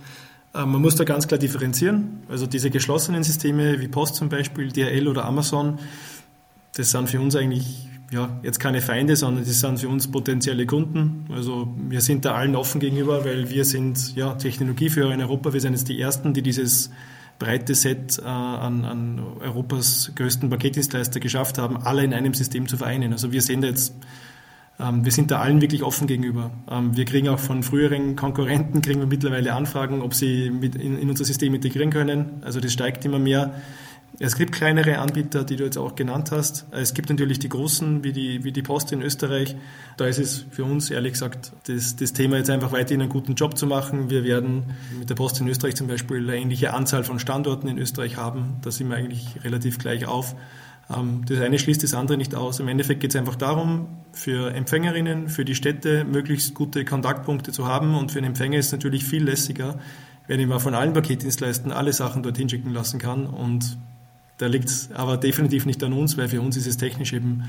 man 0.54 0.80
muss 0.80 0.94
da 0.94 1.04
ganz 1.04 1.26
klar 1.26 1.38
differenzieren. 1.38 2.22
Also 2.28 2.46
diese 2.46 2.70
geschlossenen 2.70 3.24
Systeme 3.24 3.80
wie 3.80 3.88
Post 3.88 4.14
zum 4.14 4.28
Beispiel, 4.28 4.70
DHL 4.70 5.08
oder 5.08 5.24
Amazon, 5.24 5.78
das 6.76 6.90
sind 6.90 7.08
für 7.08 7.20
uns 7.20 7.36
eigentlich 7.36 7.88
ja, 8.12 8.38
jetzt 8.42 8.60
keine 8.60 8.80
Feinde, 8.80 9.16
sondern 9.16 9.44
die 9.44 9.50
sind 9.50 9.80
für 9.80 9.88
uns 9.88 10.10
potenzielle 10.10 10.66
Kunden. 10.66 11.26
Also 11.32 11.68
wir 11.88 12.00
sind 12.00 12.24
da 12.24 12.34
allen 12.34 12.54
offen 12.54 12.80
gegenüber, 12.80 13.24
weil 13.24 13.50
wir 13.50 13.64
sind 13.64 14.14
ja, 14.14 14.34
Technologieführer 14.34 15.12
in 15.12 15.20
Europa. 15.20 15.52
Wir 15.52 15.60
sind 15.60 15.72
jetzt 15.72 15.88
die 15.88 16.00
Ersten, 16.00 16.32
die 16.32 16.42
dieses 16.42 16.90
breite 17.38 17.74
Set 17.74 18.18
äh, 18.18 18.26
an, 18.26 18.84
an 18.84 19.20
Europas 19.40 20.12
größten 20.14 20.50
Paketdienstleister 20.50 21.18
geschafft 21.18 21.58
haben, 21.58 21.76
alle 21.76 22.04
in 22.04 22.14
einem 22.14 22.34
System 22.34 22.68
zu 22.68 22.76
vereinen. 22.76 23.12
Also 23.12 23.32
wir 23.32 23.42
sehen 23.42 23.60
da 23.60 23.68
jetzt 23.68 23.94
wir 24.78 25.12
sind 25.12 25.30
da 25.30 25.38
allen 25.38 25.60
wirklich 25.60 25.84
offen 25.84 26.08
gegenüber. 26.08 26.50
Ähm, 26.68 26.96
wir 26.96 27.04
kriegen 27.04 27.28
auch 27.28 27.38
von 27.38 27.62
früheren 27.62 28.16
Konkurrenten 28.16 28.82
kriegen 28.82 29.00
wir 29.00 29.06
mittlerweile 29.06 29.54
Anfragen, 29.54 30.02
ob 30.02 30.14
sie 30.14 30.46
in, 30.46 30.98
in 30.98 31.10
unser 31.10 31.24
System 31.24 31.54
integrieren 31.54 31.90
können. 31.90 32.42
Also 32.44 32.58
das 32.58 32.72
steigt 32.72 33.04
immer 33.04 33.20
mehr. 33.20 33.54
Es 34.20 34.36
gibt 34.36 34.52
kleinere 34.52 34.98
Anbieter, 34.98 35.42
die 35.42 35.56
du 35.56 35.64
jetzt 35.64 35.76
auch 35.76 35.96
genannt 35.96 36.30
hast. 36.30 36.66
Es 36.70 36.94
gibt 36.94 37.08
natürlich 37.08 37.40
die 37.40 37.48
großen, 37.48 38.04
wie 38.04 38.12
die, 38.12 38.44
wie 38.44 38.52
die 38.52 38.62
Post 38.62 38.92
in 38.92 39.02
Österreich. 39.02 39.56
Da 39.96 40.06
ist 40.06 40.18
es 40.18 40.44
für 40.50 40.64
uns, 40.64 40.90
ehrlich 40.90 41.14
gesagt, 41.14 41.52
das, 41.66 41.96
das 41.96 42.12
Thema 42.12 42.36
jetzt 42.36 42.48
einfach 42.48 42.70
weiterhin 42.70 43.00
einen 43.00 43.10
guten 43.10 43.34
Job 43.34 43.58
zu 43.58 43.66
machen. 43.66 44.10
Wir 44.10 44.22
werden 44.22 44.74
mit 44.96 45.10
der 45.10 45.16
Post 45.16 45.40
in 45.40 45.48
Österreich 45.48 45.74
zum 45.74 45.88
Beispiel 45.88 46.18
eine 46.18 46.36
ähnliche 46.36 46.74
Anzahl 46.74 47.02
von 47.02 47.18
Standorten 47.18 47.66
in 47.66 47.76
Österreich 47.76 48.16
haben. 48.16 48.58
Da 48.62 48.70
sind 48.70 48.88
wir 48.88 48.96
eigentlich 48.96 49.42
relativ 49.42 49.78
gleich 49.78 50.06
auf. 50.06 50.36
Ähm, 50.90 51.22
das 51.26 51.40
eine 51.40 51.58
schließt 51.58 51.82
das 51.82 51.94
andere 51.94 52.16
nicht 52.16 52.34
aus. 52.34 52.60
Im 52.60 52.68
Endeffekt 52.68 53.00
geht 53.00 53.10
es 53.10 53.16
einfach 53.16 53.36
darum, 53.36 53.86
für 54.12 54.52
Empfängerinnen, 54.54 55.28
für 55.28 55.44
die 55.44 55.54
Städte 55.54 56.04
möglichst 56.04 56.54
gute 56.54 56.84
Kontaktpunkte 56.84 57.52
zu 57.52 57.66
haben. 57.66 57.94
Und 57.94 58.12
für 58.12 58.20
den 58.20 58.26
Empfänger 58.26 58.58
ist 58.58 58.66
es 58.66 58.72
natürlich 58.72 59.04
viel 59.04 59.24
lässiger, 59.24 59.78
wenn 60.26 60.40
ich 60.40 60.46
mal 60.46 60.58
von 60.58 60.74
allen 60.74 60.92
Paketdienstleistern 60.92 61.72
alle 61.72 61.92
Sachen 61.92 62.22
dorthin 62.22 62.48
schicken 62.48 62.72
lassen 62.72 62.98
kann. 62.98 63.26
Und 63.26 63.78
da 64.38 64.46
liegt 64.46 64.68
es 64.68 64.90
aber 64.92 65.16
definitiv 65.16 65.66
nicht 65.66 65.82
an 65.84 65.92
uns, 65.92 66.16
weil 66.16 66.28
für 66.28 66.40
uns 66.40 66.56
ist 66.56 66.66
es 66.66 66.76
technisch 66.76 67.12
eben 67.12 67.44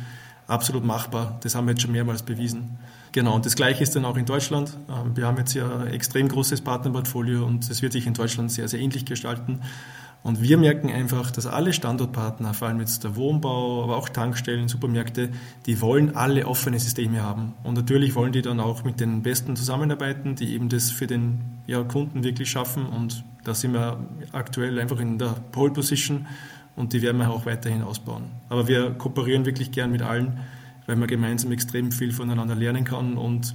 absolut 0.47 0.85
machbar. 0.85 1.39
Das 1.41 1.55
haben 1.55 1.65
wir 1.65 1.71
jetzt 1.71 1.81
schon 1.81 1.91
mehrmals 1.91 2.23
bewiesen. 2.23 2.77
Genau, 3.11 3.35
und 3.35 3.45
das 3.45 3.55
Gleiche 3.55 3.81
ist 3.81 3.95
dann 3.95 4.05
auch 4.05 4.17
in 4.17 4.25
Deutschland. 4.25 4.77
Ähm, 4.89 5.15
wir 5.15 5.25
haben 5.25 5.37
jetzt 5.37 5.53
ja 5.53 5.79
ein 5.79 5.87
extrem 5.87 6.27
großes 6.27 6.61
Partnerportfolio 6.61 7.45
und 7.45 7.69
es 7.69 7.81
wird 7.81 7.93
sich 7.93 8.05
in 8.05 8.13
Deutschland 8.13 8.51
sehr, 8.51 8.67
sehr 8.67 8.79
ähnlich 8.79 9.05
gestalten. 9.05 9.61
Und 10.25 10.41
wir 10.41 10.57
merken 10.57 10.89
einfach, 10.89 11.29
dass 11.29 11.45
alle 11.45 11.71
Standortpartner, 11.71 12.55
vor 12.55 12.67
allem 12.67 12.79
jetzt 12.79 13.03
der 13.03 13.15
Wohnbau, 13.15 13.83
aber 13.83 13.95
auch 13.95 14.09
Tankstellen, 14.09 14.67
Supermärkte, 14.67 15.29
die 15.67 15.81
wollen 15.81 16.15
alle 16.15 16.47
offene 16.47 16.79
Systeme 16.79 17.21
haben. 17.21 17.53
Und 17.61 17.75
natürlich 17.75 18.15
wollen 18.15 18.31
die 18.31 18.41
dann 18.41 18.59
auch 18.59 18.83
mit 18.83 18.99
den 18.99 19.21
Besten 19.21 19.55
zusammenarbeiten, 19.55 20.33
die 20.33 20.55
eben 20.55 20.67
das 20.67 20.89
für 20.89 21.05
den 21.05 21.41
ja, 21.67 21.83
Kunden 21.83 22.23
wirklich 22.23 22.49
schaffen. 22.49 22.87
Und 22.87 23.23
da 23.43 23.53
sind 23.53 23.73
wir 23.73 23.99
aktuell 24.31 24.79
einfach 24.79 24.99
in 24.99 25.19
der 25.19 25.35
Pole 25.51 25.71
Position 25.71 26.25
und 26.75 26.93
die 26.93 27.03
werden 27.03 27.17
wir 27.17 27.29
auch 27.29 27.45
weiterhin 27.45 27.83
ausbauen. 27.83 28.23
Aber 28.49 28.67
wir 28.67 28.95
kooperieren 28.95 29.45
wirklich 29.45 29.69
gern 29.69 29.91
mit 29.91 30.01
allen, 30.01 30.39
weil 30.87 30.95
man 30.95 31.07
gemeinsam 31.07 31.51
extrem 31.51 31.91
viel 31.91 32.11
voneinander 32.11 32.55
lernen 32.55 32.83
kann 32.83 33.17
und 33.17 33.53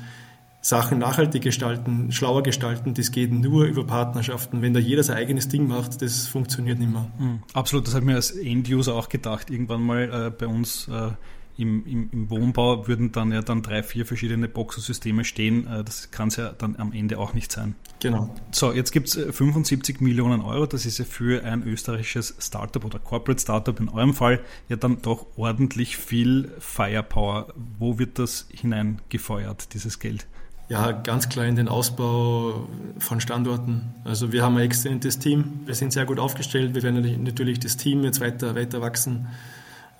Sachen 0.62 0.98
nachhaltig 0.98 1.42
gestalten, 1.42 2.12
schlauer 2.12 2.42
gestalten, 2.42 2.94
das 2.94 3.12
geht 3.12 3.32
nur 3.32 3.64
über 3.64 3.86
Partnerschaften. 3.86 4.60
Wenn 4.60 4.74
da 4.74 4.80
jeder 4.80 5.02
sein 5.02 5.16
eigenes 5.16 5.48
Ding 5.48 5.66
macht, 5.66 6.02
das 6.02 6.26
funktioniert 6.26 6.78
nicht 6.78 6.92
mehr. 6.92 7.10
Mhm. 7.18 7.42
Absolut, 7.54 7.86
das 7.86 7.94
habe 7.94 8.04
ich 8.04 8.06
mir 8.06 8.16
als 8.16 8.30
End-User 8.32 8.94
auch 8.94 9.08
gedacht. 9.08 9.50
Irgendwann 9.50 9.82
mal 9.82 10.26
äh, 10.26 10.30
bei 10.30 10.46
uns 10.46 10.86
äh, 10.88 11.12
im, 11.56 11.86
im, 11.86 12.08
im, 12.12 12.30
Wohnbau 12.30 12.86
würden 12.88 13.12
dann 13.12 13.32
ja 13.32 13.42
dann 13.42 13.62
drei, 13.62 13.82
vier 13.82 14.06
verschiedene 14.06 14.48
Boxensysteme 14.48 15.24
stehen. 15.24 15.66
Äh, 15.66 15.84
das 15.84 16.10
kann 16.10 16.28
es 16.28 16.36
ja 16.36 16.52
dann 16.52 16.76
am 16.76 16.92
Ende 16.92 17.18
auch 17.18 17.34
nicht 17.34 17.52
sein. 17.52 17.74
Genau. 18.00 18.34
So, 18.50 18.72
jetzt 18.72 18.92
gibt 18.92 19.08
es 19.08 19.14
75 19.14 20.00
Millionen 20.00 20.40
Euro. 20.40 20.66
Das 20.66 20.86
ist 20.86 20.98
ja 20.98 21.04
für 21.04 21.44
ein 21.44 21.62
österreichisches 21.62 22.34
Startup 22.38 22.84
oder 22.84 22.98
Corporate 22.98 23.40
Startup 23.40 23.78
in 23.78 23.88
eurem 23.88 24.14
Fall 24.14 24.40
ja 24.68 24.76
dann 24.76 25.02
doch 25.02 25.26
ordentlich 25.36 25.96
viel 25.96 26.50
Firepower. 26.58 27.52
Wo 27.78 27.98
wird 27.98 28.18
das 28.18 28.46
hineingefeuert, 28.50 29.74
dieses 29.74 29.98
Geld? 29.98 30.26
Ja, 30.70 30.92
ganz 30.92 31.28
klar 31.28 31.46
in 31.46 31.56
den 31.56 31.68
Ausbau 31.68 32.68
von 32.96 33.20
Standorten. 33.20 33.92
Also 34.04 34.30
wir 34.30 34.44
haben 34.44 34.56
ein 34.56 34.62
exzellentes 34.62 35.18
Team. 35.18 35.62
Wir 35.66 35.74
sind 35.74 35.92
sehr 35.92 36.04
gut 36.04 36.20
aufgestellt. 36.20 36.76
Wir 36.76 36.84
werden 36.84 37.24
natürlich 37.24 37.58
das 37.58 37.76
Team 37.76 38.04
jetzt 38.04 38.20
weiter, 38.20 38.54
weiter 38.54 38.80
wachsen. 38.80 39.26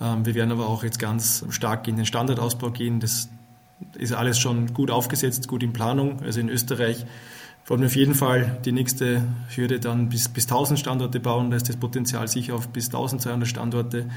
Ähm, 0.00 0.24
wir 0.24 0.36
werden 0.36 0.52
aber 0.52 0.68
auch 0.68 0.84
jetzt 0.84 1.00
ganz 1.00 1.44
stark 1.50 1.88
in 1.88 1.96
den 1.96 2.06
Standardausbau 2.06 2.70
gehen. 2.70 3.00
Das 3.00 3.28
ist 3.98 4.12
alles 4.12 4.38
schon 4.38 4.72
gut 4.72 4.92
aufgesetzt, 4.92 5.48
gut 5.48 5.64
in 5.64 5.72
Planung. 5.72 6.20
Also 6.22 6.38
in 6.38 6.48
Österreich 6.48 7.04
wollen 7.66 7.80
wir 7.80 7.88
auf 7.88 7.96
jeden 7.96 8.14
Fall 8.14 8.60
die 8.64 8.70
nächste 8.70 9.24
Hürde 9.48 9.80
dann 9.80 10.08
bis, 10.08 10.28
bis 10.28 10.44
1000 10.44 10.78
Standorte 10.78 11.18
bauen. 11.18 11.50
Da 11.50 11.56
ist 11.56 11.68
das 11.68 11.78
Potenzial 11.78 12.28
sicher 12.28 12.54
auf 12.54 12.68
bis 12.68 12.86
1200 12.86 13.48
Standorte. 13.48 14.08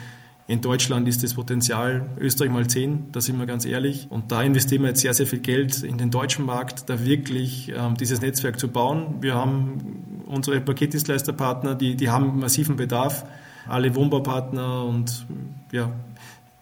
In 0.46 0.60
Deutschland 0.60 1.08
ist 1.08 1.24
das 1.24 1.36
Potenzial 1.36 2.10
Österreich 2.20 2.52
mal 2.52 2.68
10, 2.68 3.14
da 3.14 3.22
sind 3.22 3.38
wir 3.40 3.46
ganz 3.46 3.66
ehrlich. 3.66 4.08
Und 4.10 4.32
da 4.32 4.44
investieren 4.44 4.82
wir 4.82 4.90
jetzt 4.90 5.00
sehr, 5.00 5.14
sehr 5.14 5.26
viel 5.26 5.40
Geld 5.40 5.84
in 5.84 5.98
den 5.98 6.12
deutschen 6.12 6.46
Markt, 6.46 6.90
da 6.90 7.06
wirklich 7.06 7.72
ähm, 7.74 7.96
dieses 7.96 8.22
Netzwerk 8.22 8.60
zu 8.60 8.68
bauen. 8.68 9.16
Wir 9.22 9.36
haben 9.36 10.24
unsere 10.26 10.60
Paketdienstleisterpartner, 10.60 11.76
die, 11.76 11.96
die 11.96 12.10
haben 12.10 12.40
massiven 12.40 12.76
Bedarf. 12.76 13.26
Alle 13.68 13.96
Wohnbaupartner 13.96 14.84
und 14.84 15.26
ja, 15.72 15.90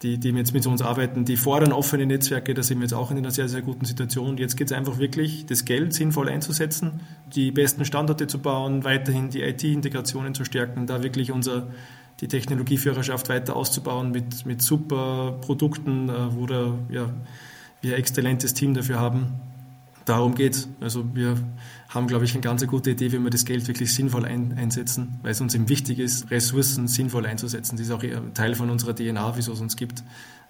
die, 0.02 0.18
die 0.18 0.30
jetzt 0.30 0.52
mit 0.52 0.66
uns 0.66 0.82
arbeiten, 0.82 1.24
die 1.24 1.36
fordern 1.36 1.72
offene 1.72 2.06
Netzwerke, 2.06 2.54
da 2.54 2.62
sind 2.62 2.78
wir 2.78 2.84
jetzt 2.84 2.94
auch 2.94 3.10
in 3.10 3.18
einer 3.18 3.30
sehr, 3.32 3.48
sehr 3.48 3.62
guten 3.62 3.84
Situation. 3.84 4.36
Jetzt 4.36 4.56
geht 4.56 4.68
es 4.68 4.72
einfach 4.72 4.98
wirklich, 4.98 5.46
das 5.46 5.64
Geld 5.64 5.94
sinnvoll 5.94 6.28
einzusetzen, 6.28 7.00
die 7.34 7.50
besten 7.50 7.84
Standorte 7.84 8.28
zu 8.28 8.38
bauen, 8.38 8.84
weiterhin 8.84 9.30
die 9.30 9.42
IT-Integrationen 9.42 10.34
zu 10.34 10.44
stärken, 10.44 10.86
da 10.86 11.02
wirklich 11.02 11.32
unser 11.32 11.68
die 12.22 12.28
Technologieführerschaft 12.28 13.28
weiter 13.28 13.56
auszubauen 13.56 14.12
mit, 14.12 14.46
mit 14.46 14.62
super 14.62 15.38
Produkten, 15.40 16.08
äh, 16.08 16.34
wo 16.34 16.46
da, 16.46 16.78
ja, 16.88 17.12
wir 17.82 17.94
ein 17.94 17.98
exzellentes 17.98 18.54
Team 18.54 18.74
dafür 18.74 19.00
haben. 19.00 19.40
Darum 20.04 20.34
geht 20.34 20.68
Also 20.80 21.04
wir 21.14 21.36
haben, 21.88 22.06
glaube 22.06 22.24
ich, 22.24 22.32
eine 22.32 22.40
ganz 22.40 22.66
gute 22.66 22.90
Idee, 22.90 23.12
wie 23.12 23.18
wir 23.18 23.30
das 23.30 23.44
Geld 23.44 23.66
wirklich 23.68 23.92
sinnvoll 23.92 24.24
ein, 24.24 24.56
einsetzen, 24.56 25.18
weil 25.22 25.32
es 25.32 25.40
uns 25.40 25.54
eben 25.54 25.68
wichtig 25.68 25.98
ist, 25.98 26.30
Ressourcen 26.30 26.88
sinnvoll 26.88 27.26
einzusetzen. 27.26 27.76
Das 27.76 27.86
ist 27.86 27.92
auch 27.92 28.02
Teil 28.34 28.54
von 28.54 28.70
unserer 28.70 28.94
DNA, 28.94 29.36
wieso 29.36 29.52
es 29.52 29.60
uns 29.60 29.76
gibt. 29.76 30.02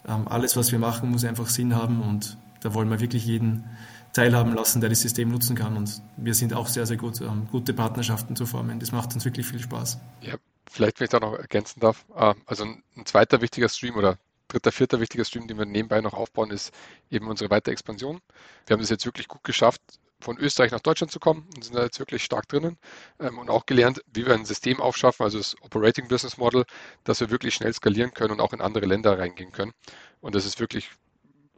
Ähm, 0.07 0.29
alles, 0.29 0.57
was 0.57 0.73
wir 0.73 0.79
machen, 0.79 1.11
muss 1.11 1.25
einfach 1.25 1.49
Sinn 1.49 1.75
haben 1.75 2.03
und 2.03 2.37
da 2.61 2.75
wollen 2.75 2.91
wir 2.91 3.01
wirklich 3.01 3.27
jeden 3.27 3.65
teilhaben 4.13 4.55
lassen, 4.55 4.81
der 4.81 4.91
das 4.91 5.01
System 5.01 5.31
nutzen 5.31 5.57
kann. 5.57 5.77
Und 5.77 6.03
wir 6.19 6.35
sind 6.35 6.53
auch 6.53 6.67
sehr, 6.67 6.85
sehr 6.85 6.99
gut, 6.99 7.21
ähm, 7.23 7.47
gute 7.51 7.73
Partnerschaften 7.73 8.37
zu 8.37 8.45
formen. 8.45 8.79
Das 8.79 8.93
macht 8.93 9.15
uns 9.15 9.25
wirklich 9.25 9.47
viel 9.47 9.61
Spaß. 9.61 9.99
Ja, 10.21 10.37
Vielleicht, 10.73 11.01
wenn 11.01 11.05
ich 11.05 11.11
da 11.11 11.21
noch 11.21 11.35
ergänzen 11.35 11.81
darf, 11.81 12.07
ähm, 12.17 12.41
also 12.47 12.65
ein 12.65 12.83
zweiter 13.05 13.43
wichtiger 13.43 13.69
Stream 13.69 13.97
oder 13.97 14.17
dritter, 14.49 14.73
vierter 14.73 15.01
wichtiger 15.01 15.25
Stream, 15.27 15.47
den 15.47 15.59
wir 15.59 15.67
nebenbei 15.67 16.01
noch 16.01 16.15
aufbauen, 16.15 16.51
ist 16.51 16.73
eben 17.11 17.29
unsere 17.29 17.51
weitere 17.51 17.73
Expansion. 17.73 18.23
Wir 18.67 18.75
haben 18.75 18.83
es 18.83 18.89
jetzt 18.89 19.05
wirklich 19.05 19.29
gut 19.29 19.45
geschafft, 19.45 19.83
von 20.19 20.39
Österreich 20.39 20.71
nach 20.71 20.81
Deutschland 20.81 21.13
zu 21.13 21.21
kommen 21.21 21.47
und 21.55 21.63
sind 21.63 21.77
da 21.77 21.83
jetzt 21.83 21.99
wirklich 21.99 22.25
stark 22.25 22.49
drinnen 22.49 22.79
ähm, 23.21 23.39
und 23.39 23.51
auch 23.51 23.67
gelernt, 23.67 24.03
wie 24.15 24.25
wir 24.25 24.33
ein 24.33 24.47
System 24.47 24.81
aufschaffen, 24.81 25.25
also 25.25 25.37
das 25.37 25.57
Operating 25.61 26.09
Business 26.09 26.39
Model, 26.39 26.65
dass 27.05 27.21
wir 27.21 27.31
wirklich 27.31 27.55
schnell 27.55 27.75
skalieren 27.75 28.15
können 28.15 28.33
und 28.33 28.41
auch 28.41 28.55
in 28.55 28.63
andere 28.63 28.87
Länder 28.87 29.19
reingehen 29.19 29.53
können. 29.53 29.73
Und 30.23 30.35
das 30.35 30.47
ist 30.47 30.59
wirklich 30.59 30.91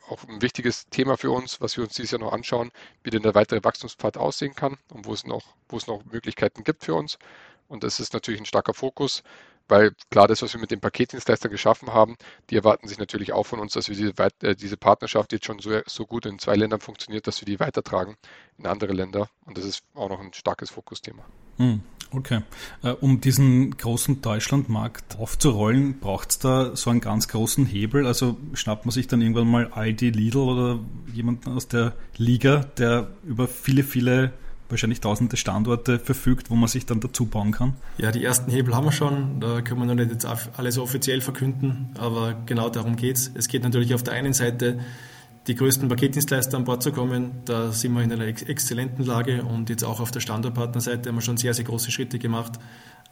auch 0.08 0.24
ein 0.24 0.42
wichtiges 0.42 0.88
Thema 0.88 1.16
für 1.16 1.30
uns, 1.30 1.60
was 1.60 1.76
wir 1.76 1.84
uns 1.84 1.94
dieses 1.94 2.10
Jahr 2.10 2.20
noch 2.20 2.32
anschauen, 2.32 2.72
wie 3.04 3.10
denn 3.10 3.22
der 3.22 3.34
weitere 3.36 3.62
Wachstumspfad 3.62 4.16
aussehen 4.16 4.54
kann 4.54 4.76
und 4.92 5.06
wo 5.06 5.12
es 5.12 5.24
noch, 5.24 5.54
wo 5.68 5.76
es 5.76 5.86
noch 5.86 6.04
Möglichkeiten 6.04 6.64
gibt 6.64 6.84
für 6.84 6.94
uns. 6.94 7.18
Und 7.68 7.84
das 7.84 8.00
ist 8.00 8.12
natürlich 8.12 8.40
ein 8.40 8.46
starker 8.46 8.74
Fokus, 8.74 9.22
weil 9.68 9.92
klar, 10.10 10.28
das, 10.28 10.42
was 10.42 10.52
wir 10.52 10.60
mit 10.60 10.70
den 10.70 10.80
Paketdienstleistern 10.80 11.50
geschaffen 11.50 11.92
haben, 11.92 12.16
die 12.50 12.56
erwarten 12.56 12.86
sich 12.86 12.98
natürlich 12.98 13.32
auch 13.32 13.44
von 13.44 13.60
uns, 13.60 13.72
dass 13.72 13.88
wir 13.88 13.96
diese, 13.96 14.12
äh, 14.42 14.54
diese 14.54 14.76
Partnerschaft 14.76 15.32
jetzt 15.32 15.46
schon 15.46 15.58
so, 15.58 15.80
so 15.86 16.06
gut 16.06 16.26
in 16.26 16.38
zwei 16.38 16.54
Ländern 16.54 16.80
funktioniert, 16.80 17.26
dass 17.26 17.40
wir 17.40 17.46
die 17.46 17.60
weitertragen 17.60 18.16
in 18.58 18.66
andere 18.66 18.92
Länder. 18.92 19.28
Und 19.46 19.56
das 19.56 19.64
ist 19.64 19.82
auch 19.94 20.08
noch 20.08 20.20
ein 20.20 20.34
starkes 20.34 20.70
Fokusthema. 20.70 21.24
Hm, 21.56 21.80
okay. 22.10 22.42
Äh, 22.82 22.90
um 22.90 23.20
diesen 23.20 23.76
großen 23.76 24.20
Deutschlandmarkt 24.20 25.18
aufzurollen, 25.18 25.98
braucht 25.98 26.30
es 26.30 26.38
da 26.40 26.76
so 26.76 26.90
einen 26.90 27.00
ganz 27.00 27.28
großen 27.28 27.64
Hebel? 27.64 28.06
Also 28.06 28.36
schnappt 28.52 28.84
man 28.84 28.92
sich 28.92 29.06
dann 29.06 29.22
irgendwann 29.22 29.50
mal 29.50 29.72
Aldi, 29.72 30.10
Lidl 30.10 30.38
oder 30.38 30.80
jemanden 31.12 31.52
aus 31.52 31.68
der 31.68 31.94
Liga, 32.16 32.64
der 32.76 33.08
über 33.24 33.48
viele, 33.48 33.82
viele 33.82 34.34
wahrscheinlich 34.68 35.00
tausende 35.00 35.36
Standorte 35.36 35.98
verfügt, 35.98 36.50
wo 36.50 36.54
man 36.54 36.68
sich 36.68 36.86
dann 36.86 37.00
dazu 37.00 37.26
bauen 37.26 37.52
kann? 37.52 37.74
Ja, 37.98 38.12
die 38.12 38.24
ersten 38.24 38.50
Hebel 38.50 38.74
haben 38.74 38.86
wir 38.86 38.92
schon. 38.92 39.40
Da 39.40 39.60
können 39.60 39.80
wir 39.80 39.86
noch 39.86 39.94
nicht 39.94 40.10
jetzt 40.10 40.26
alles 40.56 40.78
offiziell 40.78 41.20
verkünden, 41.20 41.90
aber 41.98 42.34
genau 42.46 42.68
darum 42.70 42.96
geht 42.96 43.16
es. 43.16 43.30
Es 43.34 43.48
geht 43.48 43.62
natürlich 43.62 43.94
auf 43.94 44.02
der 44.02 44.14
einen 44.14 44.32
Seite, 44.32 44.78
die 45.46 45.54
größten 45.54 45.88
Paketdienstleister 45.88 46.56
an 46.56 46.64
Bord 46.64 46.82
zu 46.82 46.92
kommen. 46.92 47.32
Da 47.44 47.72
sind 47.72 47.92
wir 47.92 48.02
in 48.02 48.12
einer 48.12 48.26
ex 48.26 48.42
exzellenten 48.42 49.04
Lage 49.04 49.44
und 49.44 49.68
jetzt 49.68 49.84
auch 49.84 50.00
auf 50.00 50.10
der 50.10 50.20
Standortpartnerseite 50.20 51.08
haben 51.08 51.16
wir 51.16 51.22
schon 51.22 51.36
sehr, 51.36 51.54
sehr 51.54 51.64
große 51.64 51.90
Schritte 51.90 52.18
gemacht. 52.18 52.58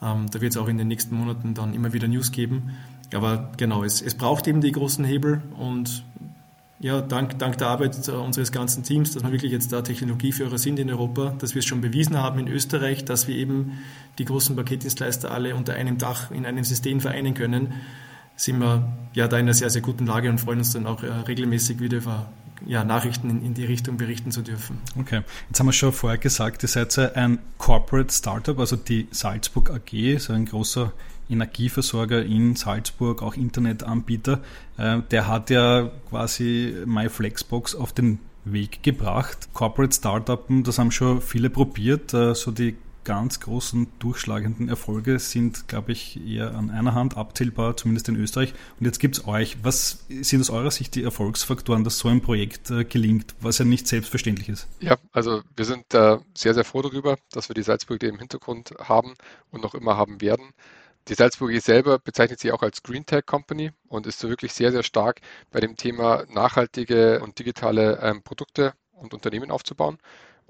Ähm, 0.02 0.26
da 0.30 0.40
wird 0.40 0.52
es 0.52 0.56
auch 0.56 0.68
in 0.68 0.78
den 0.78 0.88
nächsten 0.88 1.14
Monaten 1.14 1.54
dann 1.54 1.74
immer 1.74 1.92
wieder 1.92 2.08
News 2.08 2.32
geben. 2.32 2.70
Aber 3.14 3.52
genau, 3.56 3.84
es, 3.84 4.00
es 4.00 4.14
braucht 4.14 4.48
eben 4.48 4.60
die 4.60 4.72
großen 4.72 5.04
Hebel 5.04 5.42
und 5.58 6.04
ja, 6.82 7.00
dank, 7.00 7.38
dank 7.38 7.58
der 7.58 7.68
Arbeit 7.68 8.08
unseres 8.08 8.50
ganzen 8.50 8.82
Teams, 8.82 9.14
dass 9.14 9.22
wir 9.22 9.30
wirklich 9.30 9.52
jetzt 9.52 9.72
da 9.72 9.82
Technologieführer 9.82 10.58
sind 10.58 10.80
in 10.80 10.90
Europa, 10.90 11.32
dass 11.38 11.54
wir 11.54 11.60
es 11.60 11.64
schon 11.64 11.80
bewiesen 11.80 12.18
haben 12.18 12.40
in 12.40 12.48
Österreich, 12.48 13.04
dass 13.04 13.28
wir 13.28 13.36
eben 13.36 13.78
die 14.18 14.24
großen 14.24 14.56
Paketdienstleister 14.56 15.30
alle 15.30 15.54
unter 15.54 15.74
einem 15.74 15.96
Dach 15.96 16.32
in 16.32 16.44
einem 16.44 16.64
System 16.64 17.00
vereinen 17.00 17.34
können. 17.34 17.74
sind 18.34 18.58
wir 18.58 18.92
ja 19.14 19.28
da 19.28 19.38
in 19.38 19.44
einer 19.44 19.54
sehr, 19.54 19.70
sehr 19.70 19.80
guten 19.80 20.06
Lage 20.06 20.28
und 20.28 20.38
freuen 20.38 20.58
uns 20.58 20.72
dann 20.72 20.86
auch 20.86 21.04
äh, 21.04 21.06
regelmäßig 21.06 21.78
wieder 21.78 21.98
über 21.98 22.28
ja, 22.66 22.84
Nachrichten 22.84 23.30
in, 23.30 23.44
in, 23.44 23.54
die 23.54 23.64
Richtung 23.64 23.96
berichten 23.96 24.30
zu 24.30 24.42
dürfen. 24.42 24.78
Okay, 24.98 25.22
jetzt 25.48 25.58
haben 25.58 25.66
wir 25.66 25.72
schon 25.72 25.92
vorher 25.92 26.18
gesagt, 26.18 26.62
ihr 26.62 26.68
seid 26.68 27.16
ein 27.16 27.38
Corporate 27.58 28.12
Startup, 28.12 28.58
also 28.58 28.76
die 28.76 29.08
Salzburg 29.10 29.70
AG, 29.70 30.18
so 30.18 30.32
ein 30.32 30.46
großer 30.46 30.92
Energieversorger 31.30 32.24
in 32.24 32.56
Salzburg, 32.56 33.22
auch 33.22 33.34
Internetanbieter. 33.34 34.40
Äh, 34.76 35.00
der 35.10 35.28
hat 35.28 35.50
ja 35.50 35.90
quasi 36.10 36.74
MyFlexbox 36.84 37.74
auf 37.74 37.92
den 37.92 38.18
Weg 38.44 38.82
gebracht. 38.82 39.48
Corporate 39.52 39.94
Startups, 39.94 40.44
das 40.64 40.78
haben 40.78 40.90
schon 40.90 41.20
viele 41.20 41.48
probiert, 41.48 42.12
äh, 42.12 42.34
so 42.34 42.50
die 42.50 42.76
ganz 43.04 43.40
großen 43.40 43.86
durchschlagenden 43.98 44.68
Erfolge 44.68 45.18
sind, 45.18 45.68
glaube 45.68 45.92
ich, 45.92 46.20
eher 46.26 46.54
an 46.54 46.70
einer 46.70 46.94
Hand 46.94 47.16
abzählbar, 47.16 47.76
zumindest 47.76 48.08
in 48.08 48.16
Österreich. 48.16 48.54
Und 48.78 48.86
jetzt 48.86 48.98
gibt 48.98 49.18
es 49.18 49.26
euch. 49.26 49.56
Was 49.62 50.04
sind 50.08 50.40
aus 50.40 50.50
eurer 50.50 50.70
Sicht 50.70 50.94
die 50.94 51.02
Erfolgsfaktoren, 51.02 51.84
dass 51.84 51.98
so 51.98 52.08
ein 52.08 52.20
Projekt 52.20 52.70
äh, 52.70 52.84
gelingt, 52.84 53.34
was 53.40 53.58
ja 53.58 53.64
nicht 53.64 53.88
selbstverständlich 53.88 54.48
ist? 54.48 54.68
Ja, 54.80 54.96
also 55.12 55.42
wir 55.56 55.64
sind 55.64 55.92
äh, 55.94 56.18
sehr, 56.36 56.54
sehr 56.54 56.64
froh 56.64 56.82
darüber, 56.82 57.16
dass 57.32 57.48
wir 57.48 57.54
die 57.54 57.62
Salzburg 57.62 58.02
im 58.02 58.18
Hintergrund 58.18 58.74
haben 58.78 59.14
und 59.50 59.62
noch 59.62 59.74
immer 59.74 59.96
haben 59.96 60.20
werden. 60.20 60.50
Die 61.08 61.14
Salzburg 61.14 61.50
selber 61.60 61.98
bezeichnet 61.98 62.38
sich 62.38 62.52
auch 62.52 62.62
als 62.62 62.82
Green 62.82 63.04
Tech 63.04 63.26
Company 63.26 63.72
und 63.88 64.06
ist 64.06 64.20
so 64.20 64.28
wirklich 64.28 64.52
sehr, 64.52 64.70
sehr 64.70 64.84
stark 64.84 65.20
bei 65.50 65.58
dem 65.58 65.76
Thema 65.76 66.24
nachhaltige 66.28 67.20
und 67.20 67.38
digitale 67.40 67.98
ähm, 68.00 68.22
Produkte 68.22 68.74
und 68.92 69.12
Unternehmen 69.12 69.50
aufzubauen. 69.50 69.98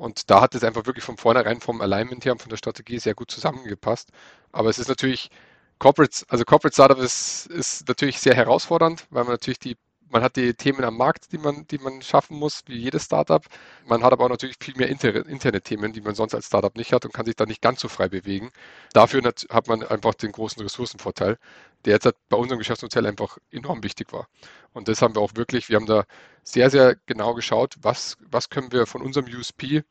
Und 0.03 0.31
da 0.31 0.41
hat 0.41 0.57
es 0.57 0.65
einfach 0.65 0.87
wirklich 0.87 1.05
von 1.05 1.17
vornherein 1.17 1.61
vom 1.61 1.81
Alignment 1.81 2.25
her 2.25 2.33
und 2.33 2.43
von 2.43 2.51
der 2.51 2.57
Strategie 2.57 2.99
sehr 2.99 3.15
gut 3.15 3.31
zusammengepasst. 3.31 4.11
Aber 4.51 4.69
es 4.69 4.81
ist 4.81 4.89
natürlich, 4.89 5.31
Corporate, 5.79 6.25
also 6.29 6.45
Corporate 6.45 6.75
Startup 6.75 6.99
ist, 6.99 7.47
ist 7.47 7.87
natürlich 7.87 8.19
sehr 8.19 8.35
herausfordernd, 8.35 9.07
weil 9.11 9.23
man 9.23 9.35
natürlich 9.35 9.61
die 9.61 9.77
man 10.13 10.23
hat 10.23 10.37
die 10.37 10.55
Themen 10.55 10.85
am 10.85 10.97
Markt, 10.97 11.33
die 11.33 11.39
man, 11.39 11.67
die 11.69 11.79
man 11.79 12.03
schaffen 12.03 12.39
muss, 12.39 12.63
wie 12.67 12.77
jedes 12.77 13.05
Startup. 13.05 13.45
Man 13.87 14.05
hat 14.05 14.13
aber 14.13 14.27
auch 14.27 14.29
natürlich 14.29 14.57
viel 14.61 14.77
mehr 14.77 14.89
interne 14.89 15.63
Themen, 15.63 15.93
die 15.93 16.03
man 16.03 16.15
sonst 16.15 16.35
als 16.35 16.47
Startup 16.47 16.77
nicht 16.77 16.93
hat 16.93 17.05
und 17.05 17.15
kann 17.15 17.27
sich 17.27 17.35
da 17.37 17.47
nicht 17.47 17.63
ganz 17.63 17.81
so 17.81 17.89
frei 17.89 18.09
bewegen. 18.09 18.51
Dafür 18.93 19.23
hat 19.23 19.69
man 19.69 19.83
einfach 19.83 20.15
den 20.15 20.33
großen 20.33 20.63
Ressourcenvorteil, 20.63 21.39
der 21.85 21.95
jetzt 21.95 22.09
bei 22.29 22.37
unserem 22.37 22.59
Geschäftsmodell 22.59 23.07
einfach 23.07 23.39
enorm 23.51 23.83
wichtig 23.83 24.13
war. 24.13 24.29
Und 24.75 24.89
das 24.89 25.03
haben 25.03 25.15
wir 25.15 25.23
auch 25.23 25.35
wirklich, 25.35 25.69
wir 25.69 25.77
haben 25.77 25.87
da 25.87 26.05
sehr, 26.43 26.71
sehr 26.71 26.97
genau 27.07 27.35
geschaut, 27.35 27.77
was, 27.81 28.19
was 28.21 28.51
können 28.51 28.71
wir 28.71 28.87
von 28.87 29.03
unserem 29.03 29.27
USP 29.27 29.83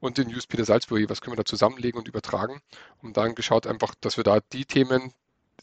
und 0.00 0.18
den 0.18 0.34
USP 0.34 0.56
der 0.56 0.66
Salzburg, 0.66 1.08
was 1.08 1.20
können 1.20 1.32
wir 1.32 1.42
da 1.42 1.44
zusammenlegen 1.44 1.98
und 1.98 2.08
übertragen. 2.08 2.60
Und 3.02 3.16
dann 3.16 3.34
geschaut 3.34 3.66
einfach, 3.66 3.94
dass 4.00 4.16
wir 4.16 4.24
da 4.24 4.40
die 4.52 4.64
Themen, 4.64 5.12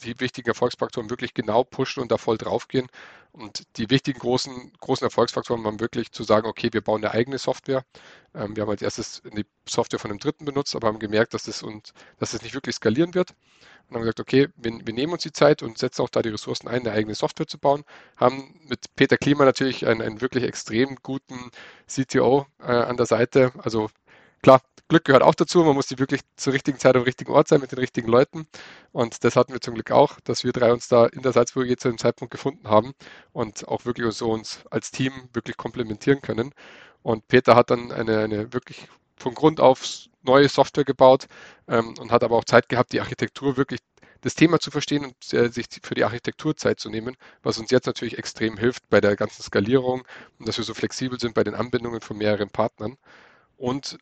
die 0.03 0.19
wichtigen 0.19 0.49
Erfolgsfaktoren 0.49 1.09
wirklich 1.09 1.33
genau 1.33 1.63
pushen 1.63 2.01
und 2.01 2.11
da 2.11 2.17
voll 2.17 2.37
draufgehen. 2.37 2.87
Und 3.31 3.63
die 3.77 3.89
wichtigen 3.89 4.19
großen, 4.19 4.73
großen 4.79 5.05
Erfolgsfaktoren 5.05 5.63
waren 5.63 5.79
wirklich 5.79 6.11
zu 6.11 6.23
sagen, 6.23 6.47
okay, 6.47 6.69
wir 6.71 6.81
bauen 6.81 7.03
eine 7.03 7.13
eigene 7.13 7.37
Software. 7.37 7.85
Ähm, 8.33 8.55
wir 8.55 8.63
haben 8.63 8.69
als 8.69 8.81
erstes 8.81 9.21
die 9.25 9.45
Software 9.67 9.99
von 9.99 10.09
einem 10.09 10.19
Dritten 10.19 10.45
benutzt, 10.45 10.75
aber 10.75 10.87
haben 10.87 10.99
gemerkt, 10.99 11.33
dass 11.33 11.43
das, 11.43 11.61
und, 11.61 11.91
dass 12.19 12.31
das 12.31 12.41
nicht 12.41 12.55
wirklich 12.55 12.75
skalieren 12.75 13.13
wird. 13.13 13.35
Und 13.87 13.95
haben 13.95 14.01
gesagt, 14.01 14.19
okay, 14.19 14.47
wir, 14.55 14.79
wir, 14.83 14.93
nehmen 14.93 15.13
uns 15.13 15.23
die 15.23 15.31
Zeit 15.31 15.61
und 15.61 15.77
setzen 15.77 16.01
auch 16.01 16.09
da 16.09 16.21
die 16.21 16.29
Ressourcen 16.29 16.67
ein, 16.67 16.81
eine 16.81 16.91
eigene 16.91 17.15
Software 17.15 17.47
zu 17.47 17.59
bauen. 17.59 17.83
Haben 18.15 18.59
mit 18.67 18.85
Peter 18.95 19.17
Klima 19.17 19.45
natürlich 19.45 19.85
einen, 19.85 20.01
einen 20.01 20.21
wirklich 20.21 20.43
extrem 20.43 20.97
guten 21.03 21.51
CTO 21.87 22.47
äh, 22.59 22.71
an 22.71 22.97
der 22.97 23.05
Seite. 23.05 23.51
Also 23.59 23.89
klar, 24.41 24.61
Glück 24.89 25.03
gehört 25.05 25.23
auch 25.23 25.35
dazu. 25.35 25.63
Man 25.63 25.75
muss 25.75 25.87
die 25.87 25.99
wirklich 25.99 26.21
zur 26.37 26.53
richtigen 26.53 26.79
Zeit 26.79 26.95
am 26.95 27.03
richtigen 27.03 27.31
Ort 27.31 27.49
sein 27.49 27.59
mit 27.59 27.71
den 27.71 27.79
richtigen 27.79 28.07
Leuten. 28.07 28.47
Und 28.93 29.23
das 29.23 29.35
hatten 29.35 29.51
wir 29.53 29.59
zum 29.61 29.73
Glück 29.73 29.91
auch, 29.91 30.19
dass 30.21 30.43
wir 30.43 30.53
drei 30.53 30.71
uns 30.71 30.87
da 30.87 31.05
in 31.07 31.21
der 31.21 31.33
Salzburg 31.33 31.67
zu 31.79 31.89
dem 31.89 31.97
Zeitpunkt 31.97 32.31
gefunden 32.31 32.69
haben 32.69 32.93
und 33.33 33.67
auch 33.67 33.85
wirklich 33.85 34.13
so 34.13 34.31
uns 34.31 34.61
als 34.71 34.91
Team 34.91 35.11
wirklich 35.33 35.57
komplementieren 35.57 36.21
können. 36.21 36.53
Und 37.03 37.27
Peter 37.27 37.55
hat 37.55 37.69
dann 37.69 37.91
eine, 37.91 38.19
eine 38.19 38.53
wirklich 38.53 38.87
von 39.17 39.33
Grund 39.33 39.59
auf 39.59 39.85
neue 40.23 40.49
Software 40.49 40.85
gebaut 40.85 41.27
ähm, 41.67 41.95
und 41.99 42.11
hat 42.11 42.23
aber 42.23 42.37
auch 42.37 42.45
Zeit 42.45 42.69
gehabt, 42.69 42.93
die 42.93 43.01
Architektur 43.01 43.57
wirklich 43.57 43.79
das 44.21 44.35
Thema 44.35 44.59
zu 44.59 44.71
verstehen 44.71 45.05
und 45.05 45.33
äh, 45.33 45.49
sich 45.49 45.67
für 45.83 45.95
die 45.95 46.03
Architektur 46.03 46.55
Zeit 46.55 46.79
zu 46.79 46.89
nehmen, 46.89 47.15
was 47.43 47.57
uns 47.59 47.71
jetzt 47.71 47.85
natürlich 47.87 48.17
extrem 48.17 48.57
hilft 48.57 48.89
bei 48.89 49.01
der 49.01 49.15
ganzen 49.15 49.43
Skalierung 49.43 50.03
und 50.39 50.47
dass 50.47 50.57
wir 50.57 50.65
so 50.65 50.73
flexibel 50.73 51.19
sind 51.19 51.33
bei 51.33 51.43
den 51.43 51.55
Anbindungen 51.55 52.01
von 52.01 52.17
mehreren 52.17 52.49
Partnern. 52.49 52.97
Und 53.57 53.97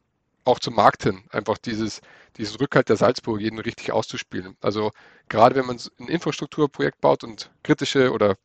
auch 0.45 0.60
zum 0.60 0.75
Markt 0.75 1.03
hin, 1.03 1.23
einfach 1.31 1.58
dieses, 1.58 2.01
diesen 2.38 2.58
Rückhalt 2.58 2.89
der 2.89 2.97
Salzburg 2.97 3.41
jeden 3.41 3.60
richtig 3.60 3.91
auszuspielen. 3.91 4.55
Also 4.62 4.91
gerade 5.29 5.55
wenn 5.55 5.65
man 5.65 5.79
ein 5.99 6.08
Infrastrukturprojekt 6.08 7.01
baut 7.01 7.23
und 7.23 7.51
kritische 7.63 8.12
oder 8.12 8.38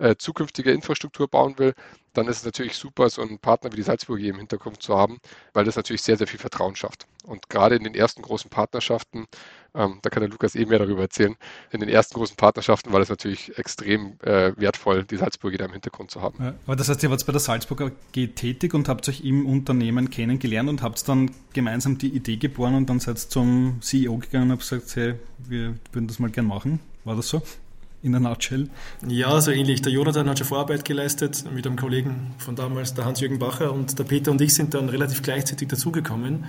äh, 0.00 0.16
zukünftige 0.16 0.72
Infrastruktur 0.72 1.28
bauen 1.28 1.58
will, 1.58 1.74
dann 2.14 2.26
ist 2.26 2.38
es 2.38 2.44
natürlich 2.44 2.76
super, 2.76 3.08
so 3.08 3.22
einen 3.22 3.38
Partner 3.38 3.70
wie 3.72 3.76
die 3.76 3.82
Salzburg 3.82 4.20
im 4.20 4.36
Hintergrund 4.36 4.82
zu 4.82 4.96
haben, 4.96 5.18
weil 5.52 5.64
das 5.64 5.76
natürlich 5.76 6.02
sehr, 6.02 6.16
sehr 6.16 6.26
viel 6.26 6.40
Vertrauen 6.40 6.74
schafft. 6.74 7.06
Und 7.24 7.48
gerade 7.48 7.76
in 7.76 7.84
den 7.84 7.94
ersten 7.94 8.22
großen 8.22 8.50
Partnerschaften, 8.50 9.26
ähm, 9.74 10.00
da 10.02 10.10
kann 10.10 10.22
der 10.22 10.30
Lukas 10.30 10.56
eh 10.56 10.64
mehr 10.64 10.80
darüber 10.80 11.02
erzählen, 11.02 11.36
in 11.70 11.80
den 11.80 11.88
ersten 11.88 12.14
großen 12.14 12.34
Partnerschaften 12.34 12.92
war 12.92 12.98
das 12.98 13.10
natürlich 13.10 13.56
extrem 13.58 14.18
äh, 14.22 14.52
wertvoll, 14.56 15.04
die 15.04 15.16
Salzburg 15.16 15.56
da 15.56 15.66
im 15.66 15.72
Hintergrund 15.72 16.10
zu 16.10 16.20
haben. 16.20 16.56
Aber 16.66 16.74
das 16.74 16.88
heißt, 16.88 17.02
ihr 17.02 17.10
wart 17.10 17.24
bei 17.24 17.32
der 17.32 17.40
Salzburg 17.40 17.82
AG 17.82 18.26
tätig 18.34 18.74
und 18.74 18.88
habt 18.88 19.08
euch 19.08 19.20
im 19.20 19.46
Unternehmen 19.46 20.10
kennengelernt 20.10 20.68
und 20.68 20.82
habt 20.82 21.06
dann 21.08 21.30
gemeinsam 21.52 21.98
die 21.98 22.08
Idee 22.08 22.36
geboren 22.36 22.74
und 22.74 22.90
dann 22.90 22.98
seid 22.98 23.18
zum 23.18 23.78
CEO 23.82 24.18
gegangen 24.18 24.46
und 24.46 24.52
habt 24.52 24.62
gesagt, 24.62 24.96
hey, 24.96 25.14
wir 25.38 25.76
würden 25.92 26.08
das 26.08 26.18
mal 26.18 26.30
gern 26.30 26.46
machen. 26.46 26.80
War 27.04 27.14
das 27.14 27.28
so? 27.28 27.42
In 28.02 28.12
der 28.12 28.20
Nutshell? 28.20 28.68
Ja, 29.06 29.40
so 29.40 29.50
ähnlich. 29.50 29.82
Der 29.82 29.92
Jonathan 29.92 30.28
hat 30.28 30.38
schon 30.38 30.46
Vorarbeit 30.46 30.84
geleistet 30.84 31.44
mit 31.52 31.66
einem 31.66 31.76
Kollegen 31.76 32.34
von 32.38 32.56
damals, 32.56 32.94
der 32.94 33.04
Hans-Jürgen 33.04 33.38
Bacher, 33.38 33.72
und 33.72 33.98
der 33.98 34.04
Peter 34.04 34.30
und 34.30 34.40
ich 34.40 34.54
sind 34.54 34.74
dann 34.74 34.88
relativ 34.88 35.22
gleichzeitig 35.22 35.68
dazugekommen. 35.68 36.44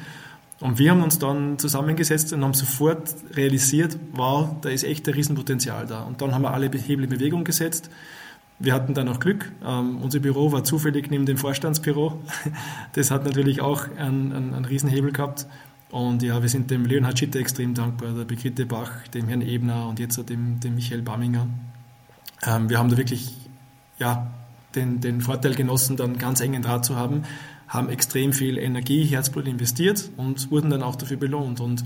Und 0.61 0.77
wir 0.77 0.91
haben 0.91 1.01
uns 1.01 1.17
dann 1.17 1.57
zusammengesetzt 1.57 2.31
und 2.33 2.43
haben 2.43 2.53
sofort 2.53 3.15
realisiert, 3.33 3.97
wow, 4.13 4.49
da 4.61 4.69
ist 4.69 4.83
echt 4.83 5.07
ein 5.07 5.15
Riesenpotenzial 5.15 5.87
da. 5.87 6.03
Und 6.03 6.21
dann 6.21 6.35
haben 6.35 6.43
wir 6.43 6.53
alle 6.53 6.69
Hebel 6.69 7.05
in 7.05 7.09
Bewegung 7.09 7.43
gesetzt. 7.43 7.89
Wir 8.59 8.75
hatten 8.75 8.93
dann 8.93 9.09
auch 9.09 9.19
Glück. 9.19 9.51
Ähm, 9.65 9.97
unser 10.03 10.19
Büro 10.19 10.51
war 10.51 10.63
zufällig 10.63 11.09
neben 11.09 11.25
dem 11.25 11.37
Vorstandsbüro. 11.37 12.21
Das 12.93 13.09
hat 13.09 13.25
natürlich 13.25 13.61
auch 13.61 13.87
einen, 13.97 14.31
einen, 14.31 14.53
einen 14.53 14.65
Riesenhebel 14.65 15.11
gehabt. 15.11 15.47
Und 15.91 16.23
ja, 16.23 16.41
wir 16.41 16.47
sind 16.47 16.71
dem 16.71 16.85
Leonhard 16.85 17.19
Schitter 17.19 17.39
extrem 17.39 17.73
dankbar, 17.73 18.13
der 18.13 18.23
Brigitte 18.23 18.65
Bach, 18.65 18.91
dem 19.13 19.27
Herrn 19.27 19.41
Ebner 19.41 19.87
und 19.87 19.99
jetzt 19.99 20.17
dem, 20.29 20.59
dem 20.59 20.75
Michael 20.75 21.01
Baminger. 21.01 21.47
Ähm, 22.47 22.69
wir 22.69 22.79
haben 22.79 22.89
da 22.89 22.97
wirklich 22.97 23.35
ja, 23.99 24.31
den, 24.73 25.01
den 25.01 25.21
Vorteil 25.21 25.53
genossen, 25.53 25.97
dann 25.97 26.17
ganz 26.17 26.39
engen 26.39 26.61
Draht 26.61 26.85
zu 26.85 26.95
haben, 26.95 27.23
haben 27.67 27.89
extrem 27.89 28.33
viel 28.33 28.57
Energie, 28.57 29.03
Herzblut 29.03 29.47
investiert 29.47 30.09
und 30.17 30.49
wurden 30.49 30.69
dann 30.69 30.81
auch 30.81 30.95
dafür 30.95 31.17
belohnt. 31.17 31.59
Und 31.59 31.83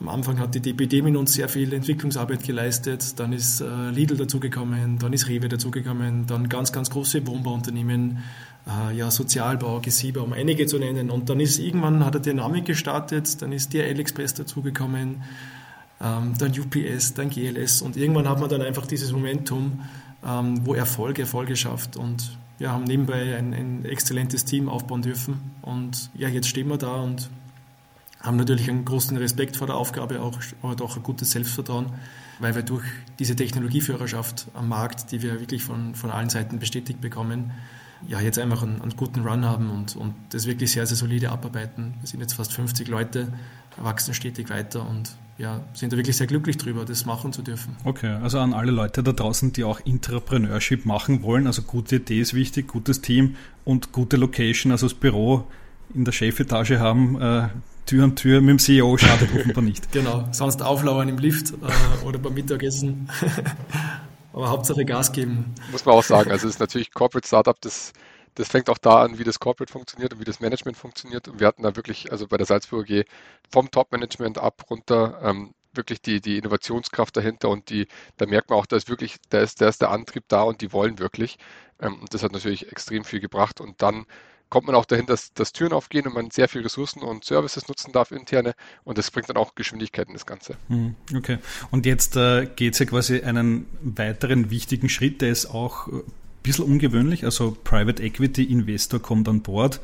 am 0.00 0.08
Anfang 0.08 0.38
hat 0.38 0.54
die 0.54 0.60
DPD 0.60 1.02
mit 1.02 1.14
uns 1.14 1.34
sehr 1.34 1.48
viel 1.48 1.72
Entwicklungsarbeit 1.72 2.42
geleistet, 2.42 3.18
dann 3.20 3.32
ist 3.32 3.60
äh, 3.60 3.90
Lidl 3.90 4.16
dazugekommen, 4.16 4.98
dann 4.98 5.12
ist 5.12 5.28
Rewe 5.28 5.48
dazugekommen, 5.48 6.26
dann 6.26 6.48
ganz, 6.48 6.72
ganz 6.72 6.90
große 6.90 7.26
Wohnbauunternehmen, 7.26 8.18
äh, 8.66 8.96
ja, 8.96 9.10
Sozialbau, 9.10 9.80
Gesieber, 9.80 10.22
um 10.22 10.32
einige 10.32 10.66
zu 10.66 10.78
nennen. 10.78 11.10
Und 11.10 11.28
dann 11.28 11.40
ist 11.40 11.58
irgendwann 11.58 12.04
hat 12.04 12.14
er 12.14 12.20
Dynamik 12.20 12.64
gestartet, 12.64 13.40
dann 13.42 13.52
ist 13.52 13.72
DRL 13.72 13.98
Express 13.98 14.34
dazugekommen, 14.34 15.22
ähm, 16.00 16.34
dann 16.38 16.52
UPS, 16.58 17.14
dann 17.14 17.30
GLS 17.30 17.82
und 17.82 17.96
irgendwann 17.96 18.28
hat 18.28 18.40
man 18.40 18.48
dann 18.48 18.62
einfach 18.62 18.86
dieses 18.86 19.12
Momentum, 19.12 19.80
ähm, 20.26 20.66
wo 20.66 20.74
Erfolg 20.74 21.18
Erfolge 21.18 21.56
schafft 21.56 21.96
und 21.96 22.36
wir 22.58 22.70
haben 22.70 22.84
nebenbei 22.84 23.36
ein, 23.36 23.52
ein 23.52 23.84
exzellentes 23.84 24.44
Team 24.44 24.68
aufbauen 24.68 25.02
dürfen. 25.02 25.40
Und 25.62 26.10
ja, 26.14 26.28
jetzt 26.28 26.48
stehen 26.48 26.68
wir 26.68 26.78
da 26.78 26.96
und 26.96 27.28
haben 28.20 28.36
natürlich 28.36 28.70
einen 28.70 28.84
großen 28.84 29.16
Respekt 29.16 29.56
vor 29.56 29.66
der 29.66 29.76
Aufgabe, 29.76 30.22
auch, 30.22 30.38
aber 30.62 30.84
auch 30.84 30.96
ein 30.96 31.02
gutes 31.02 31.32
Selbstvertrauen, 31.32 31.86
weil 32.38 32.54
wir 32.54 32.62
durch 32.62 32.84
diese 33.18 33.36
Technologieführerschaft 33.36 34.46
am 34.54 34.68
Markt, 34.68 35.10
die 35.10 35.20
wir 35.20 35.40
wirklich 35.40 35.64
von, 35.64 35.94
von 35.94 36.10
allen 36.10 36.30
Seiten 36.30 36.58
bestätigt 36.58 37.00
bekommen, 37.00 37.50
ja, 38.06 38.20
jetzt 38.20 38.38
einfach 38.38 38.62
einen, 38.62 38.82
einen, 38.82 38.96
guten 38.96 39.20
Run 39.20 39.44
haben 39.44 39.70
und, 39.70 39.96
und 39.96 40.14
das 40.30 40.46
wirklich 40.46 40.72
sehr, 40.72 40.86
sehr 40.86 40.96
solide 40.96 41.30
abarbeiten. 41.30 41.94
Wir 42.00 42.08
sind 42.08 42.20
jetzt 42.20 42.34
fast 42.34 42.52
50 42.52 42.88
Leute, 42.88 43.28
wachsen 43.76 44.14
stetig 44.14 44.50
weiter 44.50 44.88
und 44.88 45.16
ja, 45.38 45.60
sind 45.72 45.92
da 45.92 45.96
wirklich 45.96 46.16
sehr 46.16 46.26
glücklich 46.26 46.58
drüber, 46.58 46.84
das 46.84 47.06
machen 47.06 47.32
zu 47.32 47.42
dürfen. 47.42 47.76
Okay, 47.84 48.10
also 48.22 48.38
an 48.38 48.52
alle 48.52 48.70
Leute 48.70 49.02
da 49.02 49.12
draußen, 49.12 49.52
die 49.52 49.64
auch 49.64 49.80
Entrepreneurship 49.84 50.86
machen 50.86 51.22
wollen, 51.22 51.46
also 51.46 51.62
gute 51.62 51.96
Idee 51.96 52.20
ist 52.20 52.34
wichtig, 52.34 52.68
gutes 52.68 53.00
Team 53.00 53.36
und 53.64 53.92
gute 53.92 54.16
Location, 54.16 54.70
also 54.70 54.86
das 54.86 54.94
Büro 54.94 55.44
in 55.92 56.04
der 56.04 56.12
Chefetage 56.12 56.78
haben, 56.78 57.20
äh, 57.20 57.48
Tür 57.86 58.04
an 58.04 58.16
Tür 58.16 58.40
mit 58.40 58.50
dem 58.50 58.58
CEO 58.58 58.96
schadet 58.96 59.28
offenbar 59.34 59.62
nicht. 59.62 59.88
Genau, 59.92 60.26
sonst 60.32 60.62
auflauern 60.62 61.08
im 61.08 61.18
Lift 61.18 61.50
äh, 61.50 62.06
oder 62.06 62.18
beim 62.18 62.34
Mittagessen. 62.34 63.08
Aber 64.34 64.50
Hauptsache 64.50 64.84
Gas 64.84 65.12
geben. 65.12 65.54
Muss 65.70 65.84
man 65.84 65.94
auch 65.94 66.02
sagen. 66.02 66.30
Also 66.32 66.48
es 66.48 66.54
ist 66.54 66.60
natürlich 66.60 66.92
Corporate 66.92 67.26
Startup, 67.26 67.58
das, 67.60 67.92
das 68.34 68.48
fängt 68.48 68.68
auch 68.68 68.78
da 68.78 69.02
an, 69.02 69.18
wie 69.18 69.24
das 69.24 69.38
Corporate 69.38 69.72
funktioniert 69.72 70.12
und 70.12 70.20
wie 70.20 70.24
das 70.24 70.40
Management 70.40 70.76
funktioniert. 70.76 71.28
Und 71.28 71.38
wir 71.38 71.46
hatten 71.46 71.62
da 71.62 71.76
wirklich, 71.76 72.10
also 72.10 72.26
bei 72.26 72.36
der 72.36 72.46
Salzburger 72.46 72.84
G 72.84 73.04
vom 73.48 73.70
Top-Management 73.70 74.38
ab 74.38 74.64
runter, 74.68 75.20
ähm, 75.22 75.54
wirklich 75.72 76.02
die, 76.02 76.20
die 76.20 76.36
Innovationskraft 76.36 77.16
dahinter 77.16 77.48
und 77.48 77.70
die, 77.70 77.86
da 78.16 78.26
merkt 78.26 78.50
man 78.50 78.58
auch, 78.58 78.66
da 78.66 78.76
ist 78.76 78.88
wirklich, 78.88 79.16
da 79.30 79.38
ist, 79.40 79.60
da 79.60 79.68
ist 79.68 79.80
der 79.80 79.90
Antrieb 79.90 80.24
da 80.28 80.42
und 80.42 80.60
die 80.60 80.72
wollen 80.72 80.98
wirklich. 80.98 81.38
Ähm, 81.80 82.00
und 82.00 82.12
das 82.12 82.24
hat 82.24 82.32
natürlich 82.32 82.70
extrem 82.72 83.04
viel 83.04 83.20
gebracht. 83.20 83.60
Und 83.60 83.82
dann 83.82 84.04
kommt 84.48 84.66
man 84.66 84.76
auch 84.76 84.84
dahin, 84.84 85.06
dass, 85.06 85.32
dass 85.34 85.52
Türen 85.52 85.72
aufgehen 85.72 86.06
und 86.06 86.14
man 86.14 86.30
sehr 86.30 86.48
viel 86.48 86.62
Ressourcen 86.62 87.02
und 87.02 87.24
Services 87.24 87.68
nutzen 87.68 87.92
darf, 87.92 88.12
interne. 88.12 88.54
Und 88.84 88.98
das 88.98 89.10
bringt 89.10 89.28
dann 89.28 89.36
auch 89.36 89.54
Geschwindigkeit 89.54 90.08
in 90.08 90.14
das 90.14 90.26
Ganze. 90.26 90.56
Hm, 90.68 90.94
okay. 91.16 91.38
Und 91.70 91.86
jetzt 91.86 92.16
äh, 92.16 92.46
geht 92.46 92.74
es 92.74 92.78
ja 92.78 92.86
quasi 92.86 93.22
einen 93.22 93.66
weiteren 93.82 94.50
wichtigen 94.50 94.88
Schritt, 94.88 95.20
der 95.22 95.30
ist 95.30 95.46
auch 95.46 95.88
ein 95.88 96.02
bisschen 96.42 96.64
ungewöhnlich. 96.64 97.24
Also 97.24 97.56
Private 97.64 98.02
Equity 98.02 98.44
Investor 98.44 99.00
kommt 99.00 99.28
an 99.28 99.42
Bord. 99.42 99.80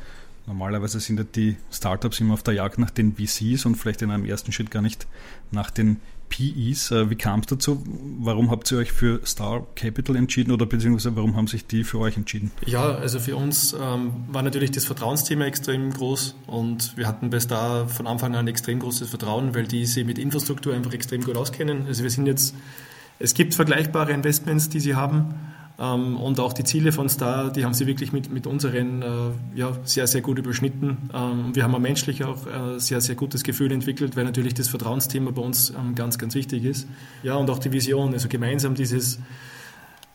Normalerweise 0.51 0.99
sind 0.99 1.17
ja 1.17 1.23
die 1.23 1.55
Startups 1.71 2.19
immer 2.19 2.33
auf 2.33 2.43
der 2.43 2.53
Jagd 2.53 2.77
nach 2.77 2.89
den 2.89 3.15
VCs 3.15 3.65
und 3.65 3.75
vielleicht 3.75 4.01
in 4.01 4.11
einem 4.11 4.25
ersten 4.25 4.51
Schritt 4.51 4.69
gar 4.69 4.81
nicht 4.81 5.07
nach 5.49 5.71
den 5.71 6.01
PEs. 6.27 6.91
Äh, 6.91 7.09
wie 7.09 7.15
kam 7.15 7.39
es 7.39 7.45
dazu? 7.45 7.81
Warum 8.19 8.51
habt 8.51 8.69
ihr 8.69 8.77
euch 8.77 8.91
für 8.91 9.25
Star 9.25 9.65
Capital 9.75 10.17
entschieden 10.17 10.51
oder 10.51 10.65
beziehungsweise 10.65 11.15
warum 11.15 11.37
haben 11.37 11.47
sich 11.47 11.67
die 11.67 11.85
für 11.85 11.99
euch 11.99 12.17
entschieden? 12.17 12.51
Ja, 12.65 12.83
also 12.83 13.21
für 13.21 13.37
uns 13.37 13.73
ähm, 13.79 14.11
war 14.27 14.41
natürlich 14.41 14.71
das 14.71 14.83
Vertrauensthema 14.83 15.45
extrem 15.45 15.89
groß 15.93 16.35
und 16.47 16.97
wir 16.97 17.07
hatten 17.07 17.29
bei 17.29 17.39
Star 17.39 17.87
von 17.87 18.05
Anfang 18.05 18.35
an 18.35 18.49
extrem 18.49 18.79
großes 18.79 19.09
Vertrauen, 19.09 19.55
weil 19.55 19.67
die 19.67 19.85
sich 19.85 20.05
mit 20.05 20.19
Infrastruktur 20.19 20.73
einfach 20.73 20.91
extrem 20.91 21.23
gut 21.23 21.37
auskennen. 21.37 21.85
Also 21.87 22.03
wir 22.03 22.09
sind 22.09 22.25
jetzt, 22.25 22.55
es 23.19 23.33
gibt 23.35 23.55
vergleichbare 23.55 24.11
Investments, 24.11 24.67
die 24.67 24.81
sie 24.81 24.95
haben 24.95 25.33
ähm, 25.81 26.15
und 26.17 26.39
auch 26.39 26.53
die 26.53 26.63
Ziele 26.63 26.91
von 26.91 27.09
Star, 27.09 27.51
die 27.51 27.65
haben 27.65 27.73
sie 27.73 27.87
wirklich 27.87 28.13
mit, 28.13 28.31
mit 28.31 28.45
unseren 28.45 29.01
äh, 29.01 29.05
ja, 29.55 29.75
sehr, 29.83 30.05
sehr 30.05 30.21
gut 30.21 30.37
überschnitten. 30.37 31.09
Ähm, 31.11 31.55
wir 31.55 31.63
haben 31.63 31.73
auch 31.73 31.79
menschlich 31.79 32.23
auch 32.23 32.45
äh, 32.45 32.79
sehr, 32.79 33.01
sehr 33.01 33.15
gutes 33.15 33.43
Gefühl 33.43 33.71
entwickelt, 33.71 34.15
weil 34.15 34.23
natürlich 34.23 34.53
das 34.53 34.67
Vertrauensthema 34.67 35.31
bei 35.31 35.41
uns 35.41 35.71
ähm, 35.71 35.95
ganz, 35.95 36.19
ganz 36.19 36.35
wichtig 36.35 36.65
ist. 36.65 36.87
Ja, 37.23 37.35
und 37.35 37.49
auch 37.49 37.57
die 37.57 37.71
Vision, 37.71 38.13
also 38.13 38.27
gemeinsam 38.27 38.75
dieses 38.75 39.19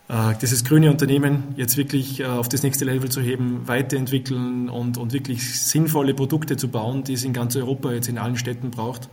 äh, 0.09 0.35
dieses 0.41 0.63
grüne 0.63 0.89
Unternehmen 0.89 1.43
jetzt 1.57 1.77
wirklich 1.77 2.25
auf 2.25 2.49
das 2.49 2.63
nächste 2.63 2.85
Level 2.85 3.11
zu 3.11 3.21
heben, 3.21 3.67
weiterentwickeln 3.67 4.69
und, 4.69 4.99
und 4.99 5.13
wirklich 5.13 5.61
sinnvolle 5.61 6.15
Produkte 6.15 6.57
zu 6.57 6.69
bauen, 6.69 7.03
die 7.03 7.15
es 7.15 7.25
in 7.25 7.33
ganz 7.33 7.57
Europa 7.57 7.91
jetzt 7.91 8.09
in 8.09 8.19
allen 8.19 8.37
Städten 8.37 8.71
braucht. 8.71 9.09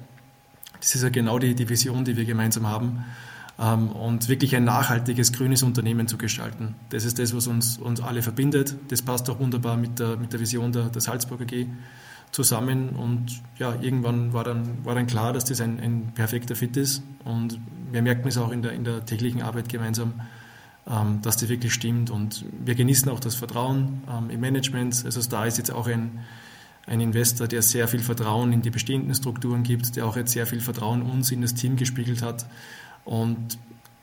Das 0.80 0.94
ist 0.94 1.02
ja 1.02 1.10
genau 1.10 1.39
die, 1.39 1.56
die 1.56 1.68
Vision, 1.68 2.06
die 2.06 2.16
wir 2.16 2.26
gemeinsam 2.26 2.68
haben. 2.68 3.06
Ähm, 3.60 3.89
und 3.89 4.30
wirklich 4.30 4.56
ein 4.56 4.63
nachhaltiges 4.63 5.32
grünes 5.32 5.62
Unternehmen 5.62 6.08
zu 6.08 6.18
gestalten. 6.18 6.76
Das 6.89 7.06
ist 7.06 7.20
das, 7.20 7.36
was 7.36 7.48
uns, 7.48 7.78
uns 7.78 8.02
alle 8.02 8.22
verbindet. 8.24 8.76
Das 8.88 9.02
passt 9.02 9.30
auch 9.30 9.39
wunderbar 9.39 9.78
mit 9.78 10.00
der, 10.00 10.18
mit 10.18 10.34
der 10.34 10.39
Vision 10.39 10.72
der, 10.72 10.89
der 10.89 11.02
Salzburg 11.02 11.42
AG 11.42 11.68
zusammen. 12.32 12.89
Und 12.89 13.42
ja, 13.60 13.76
irgendwann 13.80 14.34
war 14.34 14.44
dann, 14.44 14.84
war 14.84 14.96
dann 14.96 15.08
klar, 15.08 15.34
dass 15.34 15.46
das 15.46 15.62
ein, 15.62 15.80
ein 15.80 16.12
perfekter 16.16 16.56
Fit 16.56 16.76
ist. 16.78 17.04
Und 17.24 17.60
wir 17.92 18.02
merken 18.02 18.28
es 18.28 18.38
auch 18.38 18.52
in 18.52 18.63
der, 18.63 18.74
in 18.74 18.84
der 18.84 19.06
täglichen 19.06 19.44
Arbeit 19.44 19.70
gemeinsam, 19.70 20.13
ähm, 20.89 21.22
dass 21.22 21.38
das 21.38 21.48
wirklich 21.48 21.74
stimmt. 21.74 22.10
Und 22.10 22.46
wir 22.66 22.74
genießen 22.74 23.10
auch 23.10 23.20
das 23.20 23.36
Vertrauen 23.36 24.02
ähm, 24.10 24.32
im 24.32 24.39
Management. 24.39 25.04
Also 25.06 25.22
da 25.30 25.46
ist 25.46 25.60
jetzt 25.60 25.72
auch 25.72 25.88
ein, 25.88 26.22
ein 26.88 27.00
Investor, 27.00 27.48
der 27.48 27.62
sehr 27.62 27.88
viel 27.88 28.02
Vertrauen 28.02 28.52
in 28.52 28.63
die 28.63 28.72
bestehenden 28.72 29.13
Strukturen 29.13 29.62
gibt, 29.62 29.96
der 29.96 30.08
auch 30.08 30.18
jetzt 30.18 30.32
sehr 30.32 30.48
viel 30.48 30.60
Vertrauen 30.60 31.04
uns 31.04 31.32
in 31.32 31.42
das 31.42 31.54
Team 31.54 31.76
gespiegelt 31.76 32.24
hat. 32.24 32.48
Und 33.06 33.58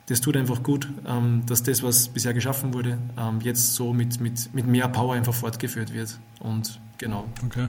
das 0.06 0.20
tut 0.20 0.36
einfach 0.36 0.62
gut, 0.62 0.88
ähm, 1.06 1.44
dass 1.46 1.62
das, 1.62 1.82
was 1.82 2.08
bisher 2.08 2.34
geschaffen 2.34 2.74
wurde, 2.74 2.98
ähm, 3.16 3.40
jetzt 3.42 3.74
so 3.74 3.92
mit, 3.92 4.20
mit, 4.20 4.52
mit 4.52 4.66
mehr 4.66 4.88
Power 4.88 5.14
einfach 5.14 5.32
fortgeführt 5.32 5.94
wird. 5.94 6.18
Und 6.40 6.80
genau. 6.98 7.28
Okay. 7.46 7.68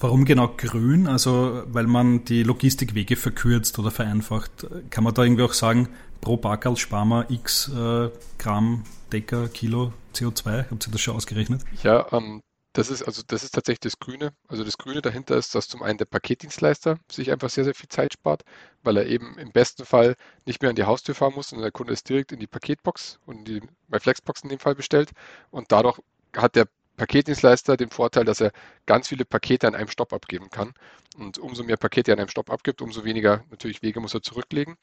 Warum 0.00 0.24
genau 0.24 0.48
grün? 0.56 1.06
Also, 1.06 1.62
weil 1.66 1.86
man 1.86 2.24
die 2.24 2.42
Logistikwege 2.42 3.14
verkürzt 3.14 3.78
oder 3.78 3.92
vereinfacht. 3.92 4.66
Kann 4.90 5.04
man 5.04 5.14
da 5.14 5.22
irgendwie 5.22 5.44
auch 5.44 5.52
sagen, 5.52 5.88
pro 6.20 6.36
Backerl 6.36 6.76
sparen 6.76 7.08
wir 7.08 7.30
x 7.30 7.68
äh, 7.68 8.10
Gramm, 8.38 8.82
Decker, 9.12 9.48
Kilo 9.48 9.92
CO2? 10.12 10.68
Habt 10.70 10.88
ihr 10.88 10.90
das 10.90 11.00
schon 11.00 11.14
ausgerechnet? 11.14 11.62
Ja, 11.84 12.04
ähm, 12.10 12.40
das 12.76 12.90
ist 12.90 13.02
also 13.02 13.22
das 13.26 13.42
ist 13.42 13.54
tatsächlich 13.54 13.80
das 13.80 13.98
Grüne. 13.98 14.34
Also 14.48 14.62
das 14.62 14.76
Grüne 14.76 15.00
dahinter 15.00 15.36
ist, 15.36 15.54
dass 15.54 15.66
zum 15.68 15.82
einen 15.82 15.96
der 15.96 16.04
Paketdienstleister 16.04 16.98
sich 17.10 17.32
einfach 17.32 17.48
sehr, 17.48 17.64
sehr 17.64 17.74
viel 17.74 17.88
Zeit 17.88 18.12
spart, 18.12 18.44
weil 18.82 18.98
er 18.98 19.06
eben 19.06 19.38
im 19.38 19.50
besten 19.50 19.86
Fall 19.86 20.14
nicht 20.44 20.60
mehr 20.60 20.68
an 20.70 20.76
die 20.76 20.84
Haustür 20.84 21.14
fahren 21.14 21.32
muss, 21.34 21.48
sondern 21.48 21.64
der 21.64 21.72
Kunde 21.72 21.94
ist 21.94 22.08
direkt 22.08 22.32
in 22.32 22.40
die 22.40 22.46
Paketbox 22.46 23.18
und 23.24 23.48
die 23.48 23.62
bei 23.88 23.98
Flexbox 23.98 24.42
in 24.42 24.50
dem 24.50 24.58
Fall 24.58 24.74
bestellt. 24.74 25.12
Und 25.50 25.72
dadurch 25.72 26.00
hat 26.36 26.54
der 26.54 26.66
Paketdienstleister 26.98 27.76
den 27.78 27.90
Vorteil, 27.90 28.24
dass 28.24 28.40
er 28.40 28.52
ganz 28.84 29.08
viele 29.08 29.24
Pakete 29.24 29.66
an 29.68 29.74
einem 29.74 29.88
Stopp 29.88 30.12
abgeben 30.12 30.50
kann. 30.50 30.74
Und 31.16 31.38
umso 31.38 31.62
mehr 31.62 31.76
Pakete 31.78 32.10
er 32.10 32.14
an 32.14 32.20
einem 32.20 32.28
Stopp 32.28 32.50
abgibt, 32.50 32.82
umso 32.82 33.04
weniger 33.04 33.42
natürlich 33.50 33.82
Wege 33.82 34.00
muss 34.00 34.14
er 34.14 34.22
zurücklegen. 34.22 34.76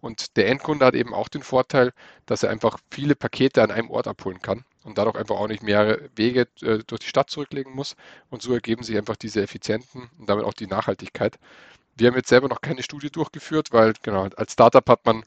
Und 0.00 0.36
der 0.36 0.48
Endkunde 0.48 0.84
hat 0.84 0.94
eben 0.94 1.14
auch 1.14 1.28
den 1.28 1.42
Vorteil, 1.42 1.92
dass 2.26 2.42
er 2.42 2.50
einfach 2.50 2.78
viele 2.90 3.14
Pakete 3.16 3.62
an 3.62 3.70
einem 3.70 3.90
Ort 3.90 4.06
abholen 4.06 4.42
kann 4.42 4.64
und 4.88 4.98
dadurch 4.98 5.16
einfach 5.16 5.36
auch 5.36 5.48
nicht 5.48 5.62
mehrere 5.62 6.08
Wege 6.16 6.48
äh, 6.62 6.78
durch 6.86 7.00
die 7.00 7.08
Stadt 7.08 7.30
zurücklegen 7.30 7.74
muss. 7.74 7.94
Und 8.30 8.42
so 8.42 8.52
ergeben 8.52 8.82
sich 8.82 8.96
einfach 8.96 9.16
diese 9.16 9.42
Effizienten 9.42 10.10
und 10.18 10.28
damit 10.28 10.44
auch 10.44 10.54
die 10.54 10.66
Nachhaltigkeit. 10.66 11.38
Wir 11.96 12.08
haben 12.08 12.16
jetzt 12.16 12.28
selber 12.28 12.48
noch 12.48 12.60
keine 12.60 12.82
Studie 12.82 13.10
durchgeführt, 13.10 13.72
weil 13.72 13.94
genau 14.02 14.28
als 14.36 14.52
Startup 14.52 14.88
hat 14.88 15.04
man 15.04 15.24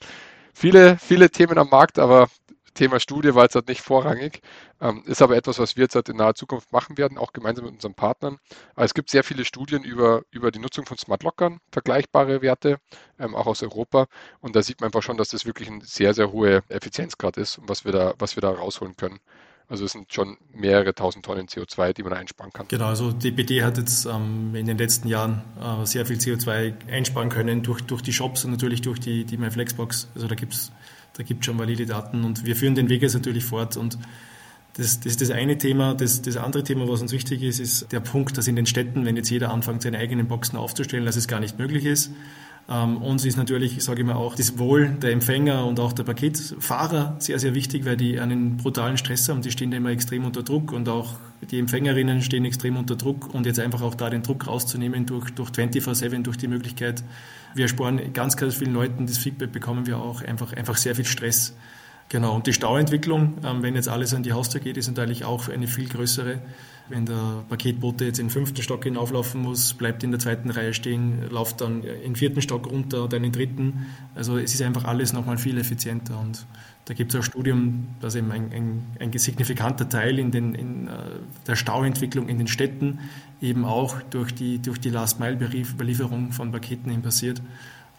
viele, 0.53 0.97
viele 0.97 1.29
Themen 1.29 1.57
am 1.57 1.69
Markt, 1.69 1.99
aber 1.99 2.29
Thema 2.73 2.99
Studie 2.99 3.35
war 3.35 3.43
jetzt 3.43 3.55
halt 3.55 3.67
nicht 3.67 3.81
vorrangig, 3.81 4.41
ähm, 4.79 5.03
ist 5.05 5.21
aber 5.21 5.35
etwas, 5.35 5.59
was 5.59 5.75
wir 5.75 5.83
jetzt 5.83 5.95
halt 5.95 6.09
in 6.09 6.17
naher 6.17 6.35
Zukunft 6.35 6.71
machen 6.71 6.97
werden, 6.97 7.17
auch 7.17 7.33
gemeinsam 7.33 7.65
mit 7.65 7.73
unseren 7.73 7.93
Partnern. 7.93 8.37
Aber 8.75 8.85
es 8.85 8.93
gibt 8.93 9.09
sehr 9.09 9.23
viele 9.23 9.45
Studien 9.45 9.83
über, 9.83 10.23
über 10.31 10.51
die 10.51 10.59
Nutzung 10.59 10.85
von 10.85 10.97
Smart 10.97 11.23
Lockern, 11.23 11.59
vergleichbare 11.71 12.41
Werte, 12.41 12.79
ähm, 13.19 13.35
auch 13.35 13.47
aus 13.47 13.61
Europa. 13.63 14.07
Und 14.39 14.55
da 14.55 14.61
sieht 14.61 14.79
man 14.79 14.87
einfach 14.87 15.03
schon, 15.03 15.17
dass 15.17 15.29
das 15.29 15.45
wirklich 15.45 15.69
ein 15.69 15.81
sehr, 15.81 16.13
sehr 16.13 16.31
hohe 16.31 16.63
Effizienzgrad 16.69 17.37
ist 17.37 17.57
und 17.57 17.67
was 17.69 17.83
wir 17.85 17.91
da, 17.91 18.13
was 18.19 18.35
wir 18.37 18.41
da 18.41 18.51
rausholen 18.51 18.95
können. 18.95 19.19
Also 19.71 19.85
es 19.85 19.93
sind 19.93 20.11
schon 20.11 20.35
mehrere 20.53 20.93
tausend 20.93 21.23
Tonnen 21.23 21.47
CO2, 21.47 21.93
die 21.93 22.03
man 22.03 22.11
einsparen 22.11 22.51
kann. 22.51 22.67
Genau, 22.67 22.87
also 22.87 23.13
DPD 23.13 23.63
hat 23.63 23.77
jetzt 23.77 24.05
ähm, 24.05 24.53
in 24.53 24.65
den 24.65 24.77
letzten 24.77 25.07
Jahren 25.07 25.43
äh, 25.61 25.85
sehr 25.85 26.05
viel 26.05 26.17
CO2 26.17 26.89
einsparen 26.91 27.29
können 27.29 27.63
durch, 27.63 27.81
durch 27.81 28.01
die 28.01 28.11
Shops 28.11 28.43
und 28.43 28.51
natürlich 28.51 28.81
durch 28.81 28.99
die, 28.99 29.23
die 29.23 29.37
MyFlexbox. 29.37 30.09
Also 30.13 30.27
da 30.27 30.35
gibt 30.35 30.53
es 30.53 30.73
da 31.13 31.23
gibt 31.23 31.45
schon 31.45 31.57
valide 31.57 31.85
Daten 31.85 32.25
und 32.25 32.45
wir 32.45 32.57
führen 32.57 32.75
den 32.75 32.89
Weg 32.89 33.01
jetzt 33.01 33.13
natürlich 33.13 33.45
fort 33.45 33.77
und 33.77 33.97
das, 34.75 34.99
das 34.99 35.13
ist 35.13 35.21
das 35.21 35.31
eine 35.31 35.57
Thema. 35.57 35.93
Das, 35.93 36.21
das 36.21 36.35
andere 36.35 36.63
Thema, 36.63 36.87
was 36.89 37.01
uns 37.01 37.13
wichtig 37.13 37.41
ist, 37.41 37.59
ist 37.59 37.91
der 37.93 37.99
Punkt, 38.01 38.37
dass 38.37 38.47
in 38.47 38.57
den 38.57 38.65
Städten, 38.65 39.05
wenn 39.05 39.15
jetzt 39.15 39.29
jeder 39.29 39.51
anfängt, 39.51 39.83
seine 39.83 39.99
eigenen 39.99 40.27
Boxen 40.27 40.57
aufzustellen, 40.57 41.05
dass 41.05 41.15
es 41.15 41.27
gar 41.27 41.39
nicht 41.39 41.59
möglich 41.59 41.85
ist. 41.85 42.11
Ähm, 42.69 42.97
uns 42.97 43.25
ist 43.25 43.37
natürlich, 43.37 43.83
sage 43.83 44.01
ich 44.01 44.07
mal, 44.07 44.15
auch 44.15 44.35
das 44.35 44.57
Wohl 44.57 44.89
der 44.89 45.11
Empfänger 45.11 45.65
und 45.65 45.79
auch 45.79 45.93
der 45.93 46.03
Paketfahrer 46.03 47.15
sehr, 47.19 47.39
sehr 47.39 47.53
wichtig, 47.53 47.85
weil 47.85 47.97
die 47.97 48.19
einen 48.19 48.57
brutalen 48.57 48.97
Stress 48.97 49.27
haben. 49.29 49.41
Die 49.41 49.51
stehen 49.51 49.71
da 49.71 49.77
immer 49.77 49.89
extrem 49.89 50.25
unter 50.25 50.43
Druck 50.43 50.71
und 50.71 50.87
auch 50.87 51.15
die 51.49 51.59
Empfängerinnen 51.59 52.21
stehen 52.21 52.45
extrem 52.45 52.77
unter 52.77 52.95
Druck 52.95 53.33
und 53.33 53.45
jetzt 53.45 53.59
einfach 53.59 53.81
auch 53.81 53.95
da 53.95 54.09
den 54.09 54.21
Druck 54.21 54.47
rauszunehmen 54.47 55.05
durch, 55.05 55.31
durch 55.31 55.49
24-7, 55.49 56.21
durch 56.21 56.37
die 56.37 56.47
Möglichkeit, 56.47 57.03
wir 57.55 57.67
sparen 57.67 58.13
ganz, 58.13 58.37
ganz 58.37 58.55
vielen 58.55 58.73
Leuten, 58.73 59.07
das 59.07 59.17
Feedback 59.17 59.51
bekommen 59.51 59.87
wir 59.87 59.97
auch, 59.97 60.21
einfach, 60.21 60.53
einfach 60.53 60.77
sehr 60.77 60.95
viel 60.95 61.05
Stress. 61.05 61.55
Genau, 62.09 62.35
und 62.35 62.45
die 62.45 62.53
Stauentwicklung, 62.53 63.37
ähm, 63.43 63.63
wenn 63.63 63.75
jetzt 63.75 63.87
alles 63.87 64.13
an 64.13 64.23
die 64.23 64.33
Haustür 64.33 64.61
geht, 64.61 64.77
ist 64.77 64.87
natürlich 64.87 65.25
auch 65.25 65.49
eine 65.49 65.67
viel 65.67 65.87
größere. 65.87 66.39
Wenn 66.91 67.05
der 67.05 67.43
Paketbote 67.47 68.05
jetzt 68.05 68.19
in 68.19 68.27
den 68.27 68.31
fünften 68.31 68.61
Stock 68.61 68.83
hinauflaufen 68.83 69.41
muss, 69.41 69.73
bleibt 69.73 70.03
in 70.03 70.11
der 70.11 70.19
zweiten 70.19 70.49
Reihe 70.49 70.73
stehen, 70.73 71.29
läuft 71.29 71.61
dann 71.61 71.83
in 71.83 72.01
den 72.01 72.15
vierten 72.15 72.41
Stock 72.41 72.69
runter, 72.69 73.07
dann 73.07 73.23
in 73.23 73.31
den 73.31 73.33
dritten. 73.33 73.85
Also 74.13 74.37
es 74.37 74.53
ist 74.53 74.61
einfach 74.61 74.83
alles 74.83 75.13
nochmal 75.13 75.37
viel 75.37 75.57
effizienter. 75.57 76.19
Und 76.19 76.45
da 76.85 76.93
gibt 76.93 77.13
es 77.13 77.19
auch 77.19 77.23
Studien, 77.23 77.87
dass 78.01 78.15
eben 78.15 78.29
ein, 78.31 78.51
ein, 78.51 78.83
ein 78.99 79.17
signifikanter 79.17 79.87
Teil 79.87 80.19
in, 80.19 80.31
den, 80.31 80.53
in 80.53 80.87
äh, 80.87 80.91
der 81.47 81.55
Stauentwicklung 81.55 82.27
in 82.27 82.37
den 82.37 82.47
Städten 82.47 82.99
eben 83.41 83.63
auch 83.63 84.01
durch 84.09 84.35
die, 84.35 84.59
durch 84.59 84.79
die 84.79 84.89
Last-Mile-Belieferung 84.89 86.33
von 86.33 86.51
Paketen 86.51 86.91
eben 86.91 87.01
passiert 87.01 87.41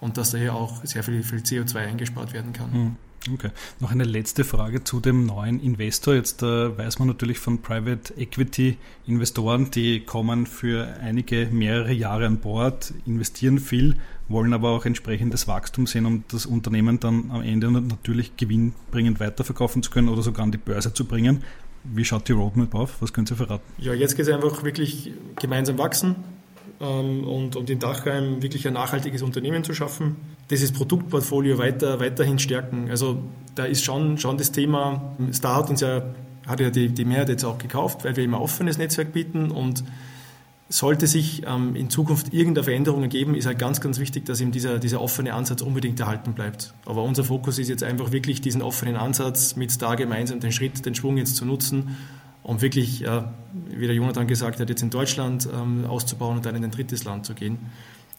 und 0.00 0.18
dass 0.18 0.32
daher 0.32 0.54
auch 0.54 0.84
sehr 0.84 1.02
viel, 1.02 1.22
viel 1.22 1.38
CO2 1.38 1.76
eingespart 1.78 2.32
werden 2.34 2.52
kann. 2.52 2.70
Mhm. 2.72 2.96
Okay. 3.30 3.50
Noch 3.78 3.92
eine 3.92 4.04
letzte 4.04 4.42
Frage 4.42 4.82
zu 4.82 4.98
dem 4.98 5.26
neuen 5.26 5.60
Investor. 5.60 6.14
Jetzt 6.14 6.42
äh, 6.42 6.76
weiß 6.76 6.98
man 6.98 7.08
natürlich 7.08 7.38
von 7.38 7.62
Private 7.62 8.14
Equity 8.16 8.78
Investoren, 9.06 9.70
die 9.70 10.00
kommen 10.00 10.46
für 10.46 10.88
einige 11.00 11.46
mehrere 11.46 11.92
Jahre 11.92 12.26
an 12.26 12.38
Bord, 12.38 12.92
investieren 13.06 13.60
viel, 13.60 13.96
wollen 14.28 14.52
aber 14.52 14.70
auch 14.70 14.86
entsprechendes 14.86 15.46
Wachstum 15.46 15.86
sehen, 15.86 16.06
um 16.06 16.24
das 16.28 16.46
Unternehmen 16.46 16.98
dann 16.98 17.30
am 17.30 17.42
Ende 17.42 17.70
natürlich 17.70 18.36
gewinnbringend 18.36 19.20
weiterverkaufen 19.20 19.82
zu 19.82 19.90
können 19.90 20.08
oder 20.08 20.22
sogar 20.22 20.44
an 20.44 20.52
die 20.52 20.58
Börse 20.58 20.92
zu 20.92 21.04
bringen. 21.04 21.44
Wie 21.84 22.04
schaut 22.04 22.28
die 22.28 22.32
Roadmap 22.32 22.74
auf? 22.74 23.02
Was 23.02 23.12
können 23.12 23.26
Sie 23.26 23.36
verraten? 23.36 23.64
Ja, 23.78 23.92
jetzt 23.92 24.16
geht 24.16 24.26
es 24.26 24.32
einfach 24.32 24.62
wirklich 24.64 25.12
gemeinsam 25.40 25.78
wachsen 25.78 26.16
und, 26.82 27.54
und 27.54 27.70
in 27.70 27.78
Dachheim 27.78 28.42
wirklich 28.42 28.66
ein 28.66 28.74
nachhaltiges 28.74 29.22
Unternehmen 29.22 29.62
zu 29.62 29.72
schaffen. 29.72 30.16
Dieses 30.50 30.72
Produktportfolio 30.72 31.58
weiter, 31.58 32.00
weiterhin 32.00 32.38
stärken. 32.38 32.90
Also 32.90 33.22
da 33.54 33.64
ist 33.64 33.84
schon, 33.84 34.18
schon 34.18 34.36
das 34.36 34.50
Thema, 34.50 35.14
Star 35.32 35.56
hat 35.56 35.70
uns 35.70 35.80
ja, 35.80 36.02
hat 36.46 36.60
ja 36.60 36.70
die, 36.70 36.88
die 36.88 37.04
Mehrheit 37.04 37.28
jetzt 37.28 37.44
auch 37.44 37.58
gekauft, 37.58 38.04
weil 38.04 38.16
wir 38.16 38.24
immer 38.24 38.40
offenes 38.40 38.78
Netzwerk 38.78 39.12
bieten 39.12 39.50
und 39.52 39.84
sollte 40.68 41.06
sich 41.06 41.42
ähm, 41.46 41.76
in 41.76 41.90
Zukunft 41.90 42.32
irgendeine 42.32 42.64
Veränderung 42.64 43.02
ergeben, 43.02 43.34
ist 43.34 43.46
halt 43.46 43.58
ganz, 43.58 43.80
ganz 43.80 43.98
wichtig, 44.00 44.24
dass 44.24 44.40
eben 44.40 44.52
dieser, 44.52 44.78
dieser 44.78 45.00
offene 45.00 45.34
Ansatz 45.34 45.60
unbedingt 45.60 46.00
erhalten 46.00 46.32
bleibt. 46.32 46.72
Aber 46.86 47.02
unser 47.02 47.24
Fokus 47.24 47.58
ist 47.58 47.68
jetzt 47.68 47.84
einfach 47.84 48.10
wirklich 48.10 48.40
diesen 48.40 48.62
offenen 48.62 48.96
Ansatz 48.96 49.54
mit 49.54 49.80
da 49.80 49.94
gemeinsam 49.94 50.40
den 50.40 50.50
Schritt, 50.50 50.84
den 50.84 50.94
Schwung 50.94 51.18
jetzt 51.18 51.36
zu 51.36 51.44
nutzen, 51.44 51.96
um 52.42 52.60
wirklich, 52.60 53.04
äh, 53.04 53.22
wie 53.68 53.86
der 53.86 53.94
Jonathan 53.94 54.26
gesagt 54.26 54.60
hat, 54.60 54.68
jetzt 54.68 54.82
in 54.82 54.90
Deutschland 54.90 55.48
ähm, 55.52 55.84
auszubauen 55.86 56.36
und 56.36 56.46
dann 56.46 56.54
in 56.56 56.64
ein 56.64 56.70
drittes 56.70 57.04
Land 57.04 57.26
zu 57.26 57.34
gehen. 57.34 57.58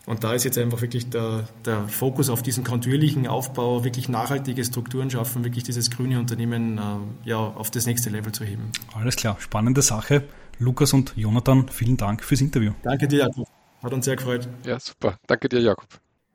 Und 0.06 0.24
da 0.26 0.34
ist 0.34 0.44
jetzt 0.44 0.58
einfach 0.58 0.82
wirklich 0.82 1.10
der, 1.10 1.48
der 1.64 1.88
Fokus 1.88 2.30
auf 2.30 2.42
diesen 2.42 2.66
kontinuierlichen 2.66 3.26
Aufbau, 3.26 3.86
wirklich 3.86 4.10
nachhaltige 4.10 4.64
Strukturen 4.66 5.10
schaffen, 5.10 5.46
wirklich 5.46 5.64
dieses 5.64 5.90
grüne 5.90 6.20
Unternehmen 6.20 6.78
äh, 6.78 7.30
ja, 7.30 7.38
auf 7.38 7.72
das 7.72 7.86
nächste 7.86 8.10
Level 8.10 8.34
zu 8.34 8.44
heben. 8.44 8.72
Alles 8.94 9.16
klar, 9.16 9.38
spannende 9.40 9.82
Sache. 9.82 10.24
Lukas 10.60 10.94
und 10.94 11.14
Jonathan, 11.16 11.70
vielen 11.70 11.98
Dank 11.98 12.24
fürs 12.24 12.42
Interview. 12.42 12.74
Danke 12.84 13.08
dir, 13.08 13.20
Jakob. 13.20 13.48
Hat 13.82 13.94
uns 13.94 14.06
sehr 14.06 14.16
gefreut. 14.16 14.48
Ja, 14.66 14.80
super. 14.80 15.18
Danke 15.26 15.50
dir, 15.50 15.60
Jakob. 15.60 16.03